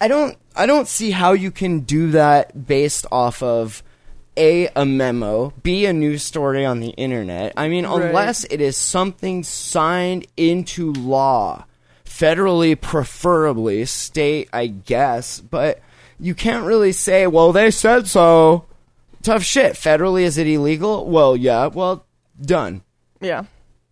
[0.00, 3.82] I don't I don't see how you can do that based off of
[4.36, 7.52] a a memo, b a news story on the internet.
[7.56, 8.02] I mean, Right.
[8.06, 11.64] unless it is something signed into law,
[12.04, 15.80] federally preferably, state I guess, but
[16.20, 18.64] you can't really say, well, they said so.
[19.22, 19.74] Tough shit.
[19.74, 21.04] Federally, is it illegal?
[21.06, 21.66] Well, yeah.
[21.66, 22.04] Well,
[22.40, 22.82] done.
[23.20, 23.44] Yeah.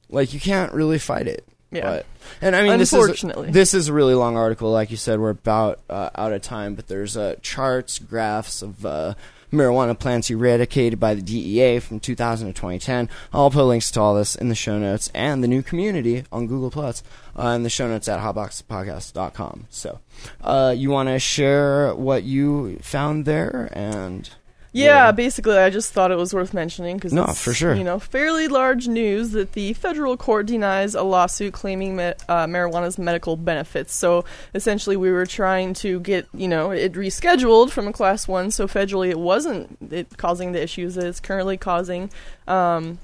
[0.09, 1.46] Like you can't really fight it.
[1.72, 1.82] Yeah.
[1.82, 2.07] But,
[2.41, 3.51] and I mean, Unfortunately.
[3.51, 4.70] this is this is a really long article.
[4.70, 6.74] Like you said, we're about uh, out of time.
[6.74, 9.14] But there's uh, charts, graphs of uh,
[9.53, 13.09] marijuana plants eradicated by the DEA from 2000 to 2010.
[13.33, 16.47] I'll put links to all this in the show notes and the new community on
[16.47, 17.03] Google Plus
[17.39, 19.66] uh, in the show notes at hotboxpodcast.com.
[19.70, 20.01] So,
[20.41, 24.29] uh, you want to share what you found there and.
[24.85, 27.74] Yeah, basically, I just thought it was worth mentioning because No, it's, for sure.
[27.74, 32.99] You know, fairly large news that the federal court denies a lawsuit claiming uh, marijuana's
[32.99, 33.95] medical benefits.
[33.95, 34.24] So
[34.55, 38.66] essentially, we were trying to get you know it rescheduled from a class one, so
[38.66, 42.11] federally it wasn't it causing the issues that it's currently causing.
[42.47, 42.99] Um,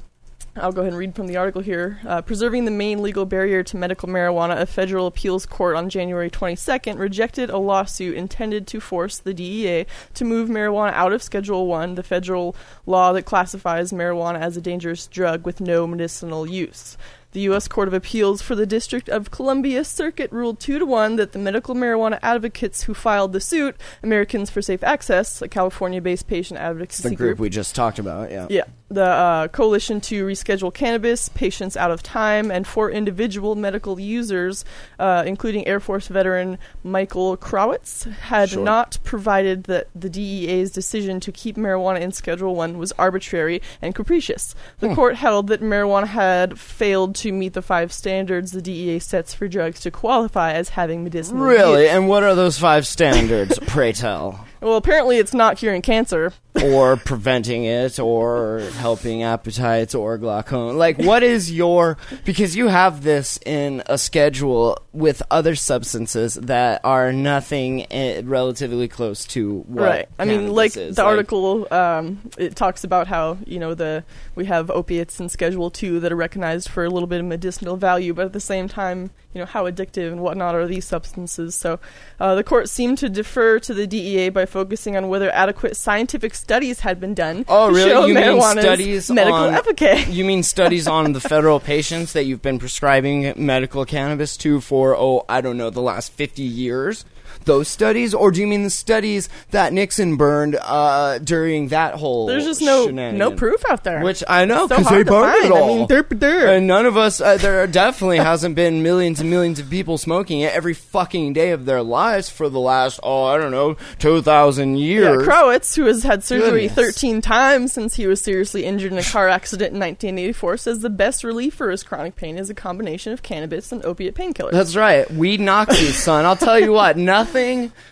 [0.54, 1.98] I'll go ahead and read from the article here.
[2.06, 6.28] Uh, preserving the main legal barrier to medical marijuana, a federal appeals court on January
[6.28, 11.66] 22nd rejected a lawsuit intended to force the DEA to move marijuana out of Schedule
[11.66, 16.98] 1, the federal law that classifies marijuana as a dangerous drug with no medicinal use.
[17.32, 17.66] The U.S.
[17.66, 21.38] Court of Appeals for the District of Columbia Circuit ruled 2 to 1 that the
[21.38, 26.60] medical marijuana advocates who filed the suit, Americans for Safe Access, a California based patient
[26.60, 28.48] advocacy The group we just talked about, yeah.
[28.50, 33.98] yeah, the uh, coalition to reschedule cannabis, patients out of time, and for individual medical
[33.98, 34.64] users,
[34.98, 38.62] uh, including Air Force veteran Michael Krawitz, had Sure.
[38.64, 43.94] not provided that the DEA's decision to keep marijuana in Schedule One was arbitrary and
[43.94, 44.54] capricious.
[44.80, 44.94] The Hmm.
[44.94, 49.48] court held that marijuana had failed to meet the five standards the DEA sets for
[49.48, 51.82] drugs to qualify as having medicinal Really?
[51.84, 51.90] use.
[51.92, 54.46] And what are those five standards, pray tell?
[54.62, 56.32] Well, apparently it's not curing cancer.
[56.62, 61.96] or preventing it or helping appetites or glaucoma like what is your
[62.26, 68.86] because you have this in a schedule with other substances that are nothing eh, relatively
[68.86, 70.96] close to what right i mean like is.
[70.96, 74.04] the article um, it talks about how you know the
[74.34, 77.76] we have opiates in schedule 2 that are recognized for a little bit of medicinal
[77.76, 81.54] value but at the same time you know how addictive and whatnot are these substances
[81.54, 81.78] so
[82.20, 86.34] uh, the court seemed to defer to the dea by focusing on whether adequate scientific
[86.34, 87.90] studies had been done Oh, to really?
[87.90, 92.24] show You mean studies medical on efficacy You mean studies on the federal patients that
[92.24, 97.04] you've been prescribing medical cannabis to for oh I don't know the last fifty years?
[97.44, 102.26] Those studies, or do you mean the studies that Nixon burned uh, during that whole?
[102.26, 105.44] there's just no no proof out there Which I know So because hard they burned
[105.44, 105.54] it find.
[105.54, 106.56] I mean, derp derp.
[106.56, 107.20] and none of us.
[107.20, 111.50] Uh, there definitely hasn't been millions and millions of people smoking it every fucking day
[111.50, 115.26] of their lives for the last oh I don't know two thousand Yeah, years.
[115.26, 116.96] Krawitz, who has had surgery Goodness.
[116.96, 120.90] 13 times since he was seriously injured in a car accident in 1984, says the
[120.90, 124.52] best relief for his chronic pain is a combination of cannabis and opiate painkillers.
[124.52, 125.10] That's right.
[125.12, 126.24] Weed knocks you, son.
[126.24, 126.96] I'll tell you what.
[127.02, 127.31] Nothing,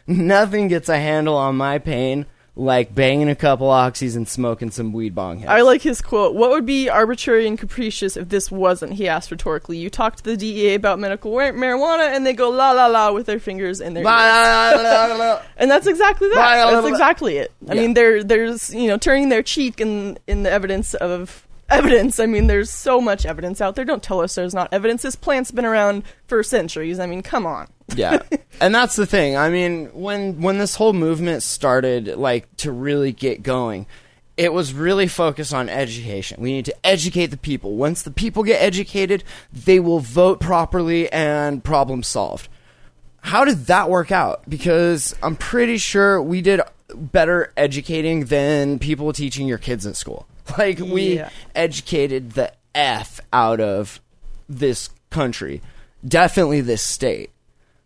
[0.06, 2.26] nothing gets a handle on my pain
[2.56, 5.50] like banging a couple oxys and smoking some weed bong hits.
[5.50, 6.34] I like his quote.
[6.34, 8.92] What would be arbitrary and capricious if this wasn't?
[8.94, 9.78] He asked rhetorically.
[9.78, 13.26] You talk to the DEA about medical marijuana, and they go la la la with
[13.26, 14.06] their fingers in their ears.
[15.56, 16.34] And that's exactly that.
[16.70, 17.52] That's exactly it.
[17.68, 22.18] I mean, there, there's you know turning their cheek in in the evidence of evidence.
[22.20, 23.84] I mean, there's so much evidence out there.
[23.84, 25.02] Don't tell us there's not evidence.
[25.02, 26.98] This plant's been around for centuries.
[26.98, 27.68] I mean, come on.
[27.96, 28.22] yeah
[28.60, 33.12] and that's the thing i mean when when this whole movement started like to really
[33.12, 33.86] get going
[34.36, 38.42] it was really focused on education we need to educate the people once the people
[38.44, 42.48] get educated they will vote properly and problem solved
[43.22, 46.60] how did that work out because i'm pretty sure we did
[46.94, 50.26] better educating than people teaching your kids at school
[50.58, 51.30] like we Yeah.
[51.54, 54.00] educated the f out of
[54.48, 55.60] this country
[56.06, 57.30] definitely this state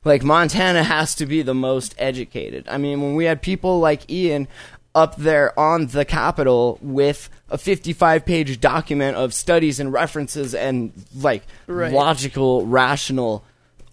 [0.04, 2.68] like Montana has to be the most educated.
[2.68, 4.48] I mean, when we had people like Ian
[4.94, 10.92] up there on the Capitol with a 55 page document of studies and references and
[11.16, 11.90] like Right.
[11.90, 13.44] logical, rational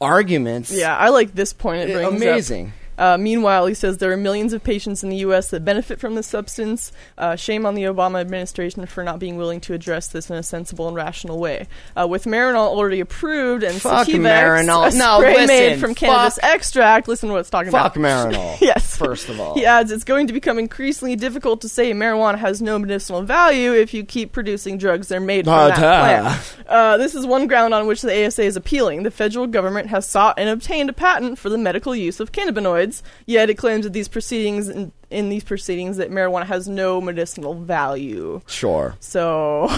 [0.02, 0.72] arguments.
[0.72, 1.90] Yeah, I like this point.
[1.90, 2.68] It eh, brings up.
[3.02, 5.50] Uh, meanwhile, he says there are millions of patients in the U.S.
[5.50, 6.92] that benefit from this substance.
[7.18, 10.44] Uh, shame on the Obama administration for not being willing to address this in a
[10.44, 11.68] sensible and rational way.
[12.00, 14.94] Uh, with Marinol already approved and Fuck Sativex, Marinol.
[14.94, 17.08] a No, spray made from cannabis fuck- extract.
[17.08, 18.32] Listen to what it's talking Fuck about.
[18.32, 18.58] Marinol.
[18.62, 18.96] Yes.
[18.96, 19.56] First of all.
[19.56, 23.74] He adds, it's going to become increasingly difficult to say marijuana has no medicinal value
[23.74, 26.68] if you keep producing drugs that are made from Ah, that plant.
[26.68, 29.04] Uh, this is one ground on which the ASA is appealing.
[29.04, 32.91] The federal government has sought and obtained a patent for the medical use of cannabinoids,
[33.26, 37.54] yet it claims that these proceedings in, in these proceedings that marijuana has no medicinal
[37.54, 38.42] value.
[38.48, 38.96] Sure.
[39.00, 39.70] So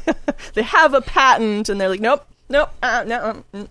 [0.54, 3.16] they have a patent, and they're like, nope, nope, uh, no.
[3.16, 3.68] uh, mm.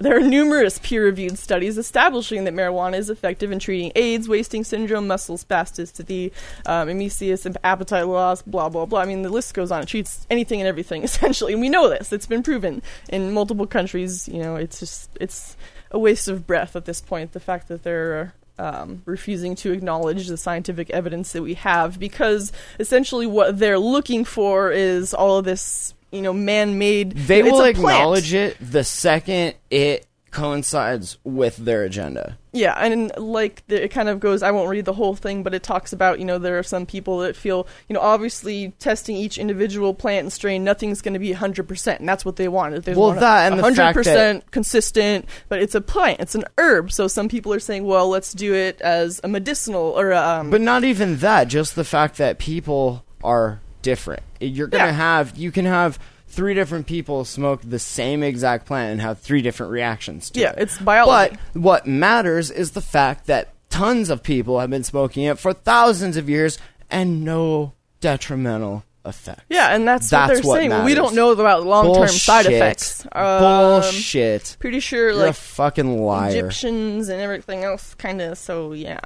[0.00, 5.06] There are numerous peer-reviewed studies establishing that marijuana is effective in treating AIDS, wasting syndrome,
[5.06, 6.32] muscle spasticity,
[6.64, 9.00] um, emesis, and appetite loss, blah blah blah.
[9.00, 9.82] I mean, the list goes on.
[9.82, 12.14] It treats anything and everything essentially, and we know this.
[12.14, 12.80] It's been proven
[13.10, 14.26] in multiple countries.
[14.26, 15.54] You know, it's just it's
[15.90, 17.32] a waste of breath at this point.
[17.32, 22.52] The fact that they're um, refusing to acknowledge the scientific evidence that we have, because
[22.78, 27.12] essentially what they're looking for is all of this, you know, man-made.
[27.12, 27.96] They will it's a plant.
[27.98, 32.38] acknowledge it the second it coincides with their agenda.
[32.52, 34.42] Yeah, and like the, it kind of goes.
[34.42, 36.84] I won't read the whole thing, but it talks about you know there are some
[36.84, 41.20] people that feel you know obviously testing each individual plant and strain, nothing's going to
[41.20, 42.84] be hundred percent, and that's what they want.
[42.84, 46.34] They Well, want that and the fact hundred percent consistent, but it's a plant, it's
[46.34, 46.90] an herb.
[46.90, 50.60] So some people are saying, well, let's do it as a medicinal or um, But
[50.60, 54.22] not even that, just the fact that people are different.
[54.40, 54.92] You're going to Yeah.
[54.92, 55.98] have you can have
[56.30, 60.50] three different people smoke the same exact plant and have three different reactions to Yeah,
[60.50, 60.58] it.
[60.58, 61.36] it's biology.
[61.54, 65.52] But what matters is the fact that tons of people have been smoking it for
[65.52, 66.58] thousands of years
[66.90, 69.42] and no detrimental effects.
[69.48, 70.70] yeah, and that's, That's what they're what saying.
[70.70, 73.06] Well, we don't know about long-term side effects.
[73.12, 74.56] Um, Bullshit.
[74.60, 76.30] Pretty sure, You're like fucking liar.
[76.30, 78.36] Egyptians and everything else, kind of.
[78.36, 78.98] So yeah.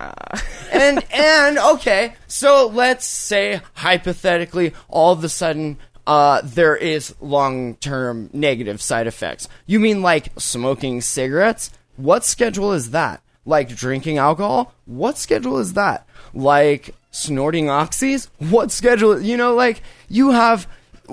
[0.73, 7.77] and and okay, so let's say hypothetically, all of a sudden, uh, there is long
[7.77, 9.49] term negative side effects.
[9.67, 11.71] You mean like smoking cigarettes?
[11.97, 13.23] What schedule is that?
[13.47, 14.73] Like drinking alcohol?
[14.87, 16.07] What schedule is that?
[16.35, 18.29] Like snorting oxys?
[18.51, 19.21] What schedule?
[19.21, 20.67] You know, like you have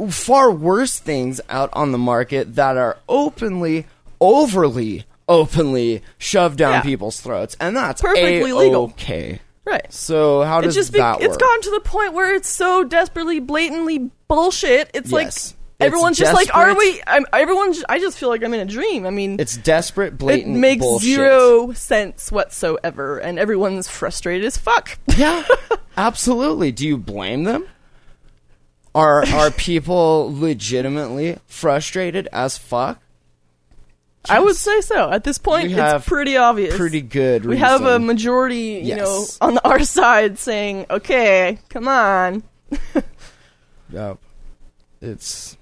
[0.10, 3.86] far worse things out on the market that are openly,
[4.20, 6.82] overly, openly shoved down Yeah.
[6.82, 8.84] people's throats, and that's Perfectly legal.
[8.86, 9.39] Okay.
[9.66, 9.92] right.
[9.92, 11.28] So how It does just be- that work?
[11.28, 15.32] it's gotten to the point where it's so desperately blatantly bullshit it's like
[15.79, 16.77] everyone's It's just like are desperate.
[16.93, 20.17] we I'm, everyone's i just feel like i'm in a dream i mean It's desperate,
[20.17, 20.41] blatant.
[20.41, 20.59] it blatant.
[20.59, 21.09] makes bullshit.
[21.15, 25.43] zero sense whatsoever and everyone's frustrated as fuck Yeah,
[25.97, 26.71] absolutely.
[26.71, 27.67] Do you blame them?
[28.93, 33.01] Are are people legitimately frustrated as fuck?
[34.29, 37.43] i would say so at this point We have it's pretty obvious Pretty good.
[37.43, 38.05] we have a reason.
[38.05, 39.38] majority you know Yes.
[39.41, 42.43] on our side saying okay come on
[43.92, 44.18] Yep.
[45.02, 45.58] It's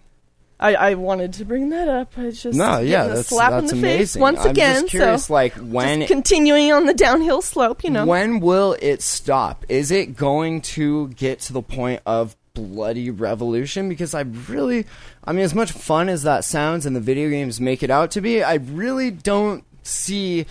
[0.59, 2.11] I, I wanted to bring that up.
[2.17, 3.99] I just no, yeah, a that's slap that's in the amazing.
[3.99, 4.81] face once I'm again.
[4.81, 8.05] just curious, so like when just continuing on the downhill slope, you know.
[8.05, 9.65] When will it stop?
[9.69, 13.87] Is it going to get to the point of bloody revolution?
[13.87, 14.85] Because I really,
[15.23, 18.11] I mean, as much fun as that sounds and the video games make it out
[18.11, 20.45] to be, I really don't see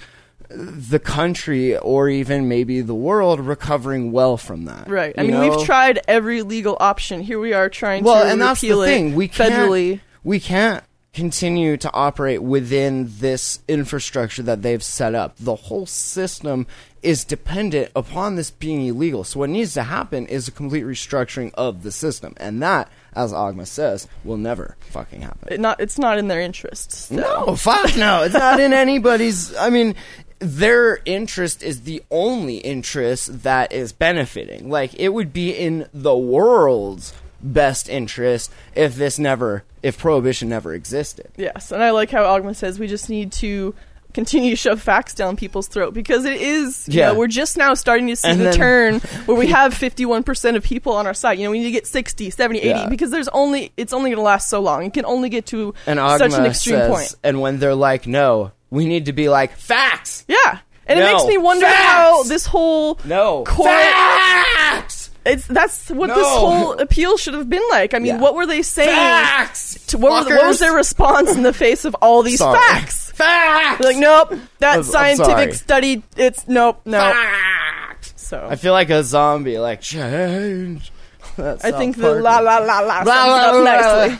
[0.48, 4.88] the country or even maybe the world recovering well from that.
[4.88, 5.14] Right.
[5.18, 5.48] I mean, know?
[5.48, 7.20] we've tried every legal option.
[7.20, 9.14] Here we are trying well, to and that's the thing.
[9.14, 15.36] We can't, we can't continue to operate within this infrastructure that they've set up.
[15.38, 16.66] The whole system
[17.02, 19.24] is dependent upon this being illegal.
[19.24, 23.32] So what needs to happen is a complete restructuring of the system, and that, as
[23.32, 25.48] Agma says, will never fucking happen.
[25.50, 25.80] It not.
[25.80, 27.06] It's not in their interests.
[27.06, 27.16] so.
[27.16, 28.22] No, fuck no.
[28.22, 29.56] It's not in anybody's.
[29.56, 29.94] I mean,
[30.40, 34.68] their interest is the only interest that is benefiting.
[34.70, 40.74] Like, it would be in the world's best interest if this never, if prohibition never
[40.74, 41.28] existed.
[41.36, 43.74] Yes, and I like how Ogma says we just need to
[44.14, 46.88] continue to shove facts down people's throat because it is.
[46.88, 47.08] You Yeah.
[47.12, 50.56] know, we're just now starting to see And the then- turn where we have 51%
[50.56, 51.38] of people on our side.
[51.38, 52.88] You know, we need to get 60, 70, 80 Yeah.
[52.88, 54.84] because there's only it's only going to last so long.
[54.84, 57.14] It can only get to And such an extreme says, point.
[57.22, 60.24] and when they're like, no, we need to be like, facts!
[60.28, 60.58] Yeah.
[60.86, 61.82] And it makes me wonder Facts!
[61.84, 63.44] how this whole No.
[63.44, 65.10] Court- Facts!
[65.26, 66.24] it's that's what this No.
[66.38, 67.92] whole appeal should have been like.
[67.92, 68.20] I mean, Yeah.
[68.20, 68.88] what were they saying?
[68.88, 69.78] Facts!
[69.88, 70.60] To, what, was, what was fuckers!
[70.60, 72.58] their response in the face of all these Sorry.
[72.58, 73.10] facts?
[73.12, 73.82] Facts!
[73.82, 76.98] They're like, nope, that I'm- I'm scientific study, it's nope, no.
[77.00, 78.14] Facts!
[78.16, 80.90] So I feel like a zombie, like, change.
[81.36, 83.62] That's I think the la la la la sums La, it la, up la.
[84.06, 84.18] nicely.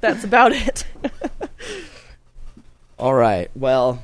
[0.00, 0.84] That's about it.
[2.98, 3.48] All right.
[3.54, 4.02] Well,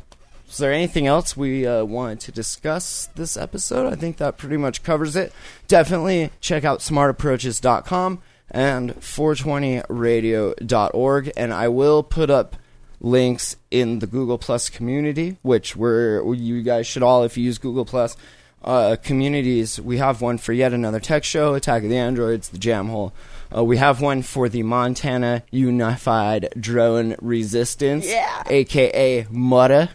[0.49, 3.93] Is there anything else we uh, wanted to discuss this episode?
[3.93, 5.33] I think that pretty much covers it.
[5.67, 8.23] Definitely check out smartapproaches.com
[8.53, 11.33] and 420radio.org.
[11.37, 12.55] And I will put up
[13.01, 17.59] links in the Google Plus community, which we're, you guys should all, if you use
[17.59, 18.17] Google Plus,
[18.63, 22.59] uh, communities, we have one for yet another tech show, Attack of the Androids, the
[22.59, 23.13] Jam Hole.
[23.55, 28.43] Uh, we have one for the Montana Unified Drone Resistance, Yeah.
[28.49, 29.91] aka MUDA,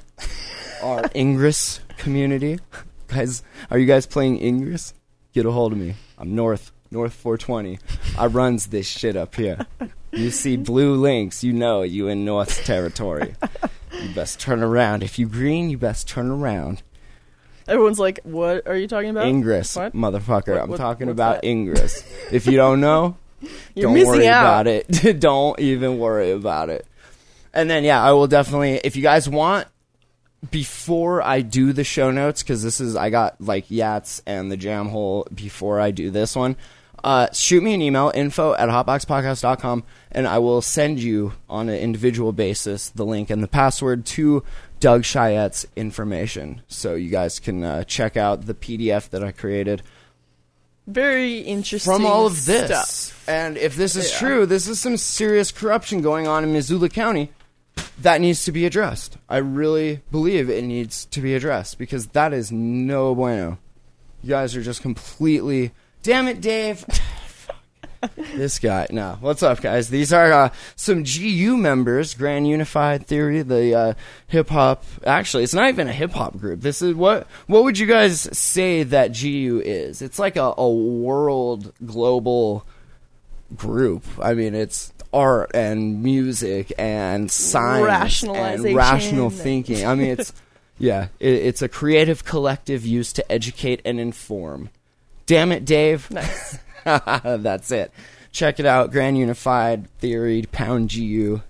[0.82, 2.60] our Ingress community.
[3.08, 4.94] Guys, are you guys playing Ingress?
[5.34, 5.96] Get a hold of me.
[6.18, 7.80] I'm North, North 420.
[8.18, 9.66] I runs this shit up here.
[10.12, 13.36] You see blue links, you know you in North territory.
[13.92, 15.04] You best turn around.
[15.04, 16.82] If you green, you best turn around.
[17.68, 19.94] Everyone's like, "What are you talking about?" Ingress, What?
[19.94, 20.60] motherfucker.
[20.60, 21.48] What- I'm talking about that?
[21.48, 22.04] Ingress.
[22.32, 23.18] If you don't know,
[23.76, 24.44] You're don't missing worry out.
[24.44, 25.20] about it.
[25.20, 26.86] don't even worry about it.
[27.54, 29.68] And then yeah, I will definitely if you guys want
[30.52, 34.58] before I do the show notes cuz this is I got like Yats and the
[34.58, 36.56] Jam Hole before I do this one.
[37.04, 41.80] Uh, shoot me an email info at hotboxpodcast.com and I will send you on an
[41.80, 44.44] individual basis the link and the password to
[44.80, 49.82] Doug Chyatte's information so you guys can uh, check out the PDF that I created
[50.92, 52.66] Very interesting from all of this.
[52.66, 53.24] stuff.
[53.30, 54.18] And if this is Yeah.
[54.20, 57.32] true, this is some serious corruption going on in Missoula County
[58.02, 59.18] that needs to be addressed.
[59.30, 63.60] I really believe it needs to be addressed because that is no bueno.
[64.24, 65.72] You guys are just completely.
[66.02, 66.84] Damn it, Dave.
[68.36, 68.88] this guy.
[68.90, 69.18] No.
[69.20, 69.90] What's up, guys?
[69.90, 73.94] These are uh, some GU members, Grand Unified Theory, the uh,
[74.28, 74.84] hip hop.
[75.06, 76.62] Actually, it's not even a hip hop group.
[76.62, 77.28] This is what.
[77.48, 80.02] What would you guys say that GU is?
[80.02, 82.66] It's like a, a world global
[83.56, 84.06] group.
[84.22, 89.86] I mean, it's art and music and science and rational thinking.
[89.86, 90.34] I mean, it's
[90.80, 94.70] yeah, it, it's a creative collective used to educate and inform.
[95.26, 96.10] Damn it, Dave.
[96.10, 96.58] Nice.
[97.24, 97.92] That's it.
[98.32, 98.92] Check it out.
[98.92, 101.42] Grand Unified Theory, Pound GU.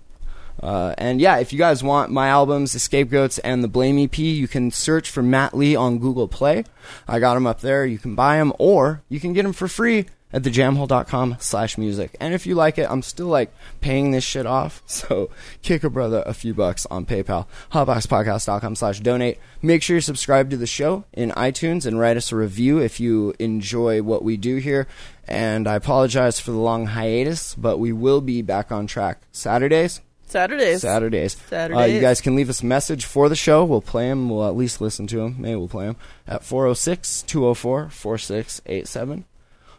[0.62, 4.18] Uh, and yeah, if you guys want my albums, The Scapegoats and The Blame EP,
[4.18, 6.64] you can search for Mat Lee on Google Play.
[7.08, 7.86] I got them up there.
[7.86, 12.14] You can buy them or you can get them for free at thejamhole.com slash music.
[12.20, 14.82] And if you like it, I'm still like paying this shit off.
[15.00, 15.30] So
[15.62, 17.46] kick a brother a few bucks on PayPal.
[17.72, 19.38] Hotboxpodcast.com slash donate.
[19.62, 23.00] Make sure you subscribe to the show in iTunes and write us a review if
[23.00, 24.86] you enjoy what we do here.
[25.30, 30.00] And I apologize for the long hiatus, but we will be back on track Saturdays.
[30.26, 30.82] Saturdays.
[30.82, 31.36] Saturdays.
[31.36, 31.94] Uh, Saturdays.
[31.94, 33.64] you guys can leave us a message for the show.
[33.64, 34.28] We'll play them.
[34.28, 35.36] We'll at least listen to them.
[35.38, 39.24] Maybe we'll play them at 406 204 4687.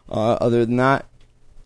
[0.08, 1.06] Uh, other than that,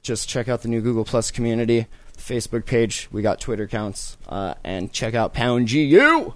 [0.02, 3.08] just check out the new Google Plus community, Facebook page.
[3.12, 6.34] We got Twitter accounts, uh, and check out Pound GU.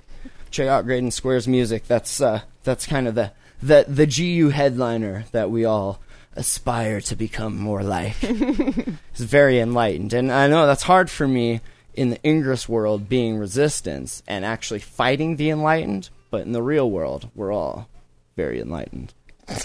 [0.51, 1.87] Check out Greydon Square's music.
[1.87, 3.33] That's uh, that's kind of the
[3.63, 6.01] the the GU headliner that we all
[6.37, 8.17] aspire to become more like.
[8.23, 11.61] It's very enlightened, and I know that's hard for me
[11.95, 16.09] in the Ingress world, being resistance and actually fighting the enlightened.
[16.31, 17.89] But in the real world, we're all
[18.37, 19.13] very enlightened.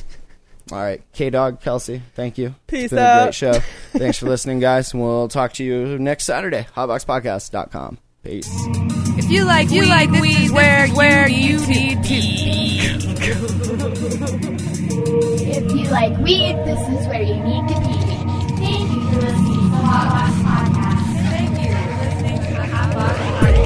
[0.71, 2.55] All right, K Dog, Kelsey, thank you.
[2.65, 3.53] Peace it's been a great show.
[3.91, 4.93] Thanks for listening, guys.
[4.93, 6.65] and We'll talk to you next Saturday.
[6.75, 7.99] Hotboxpodcast.com.
[8.23, 8.49] Peace.
[9.15, 12.09] If you like you weed, like this weed, is where, where you need to
[14.57, 14.64] be.
[14.97, 17.95] If you like weed, this is where you need to be.
[18.63, 21.01] Thank you for listening to the Hot Box Podcast.
[21.27, 23.65] Thank you for listening to the Hot Box Podcast.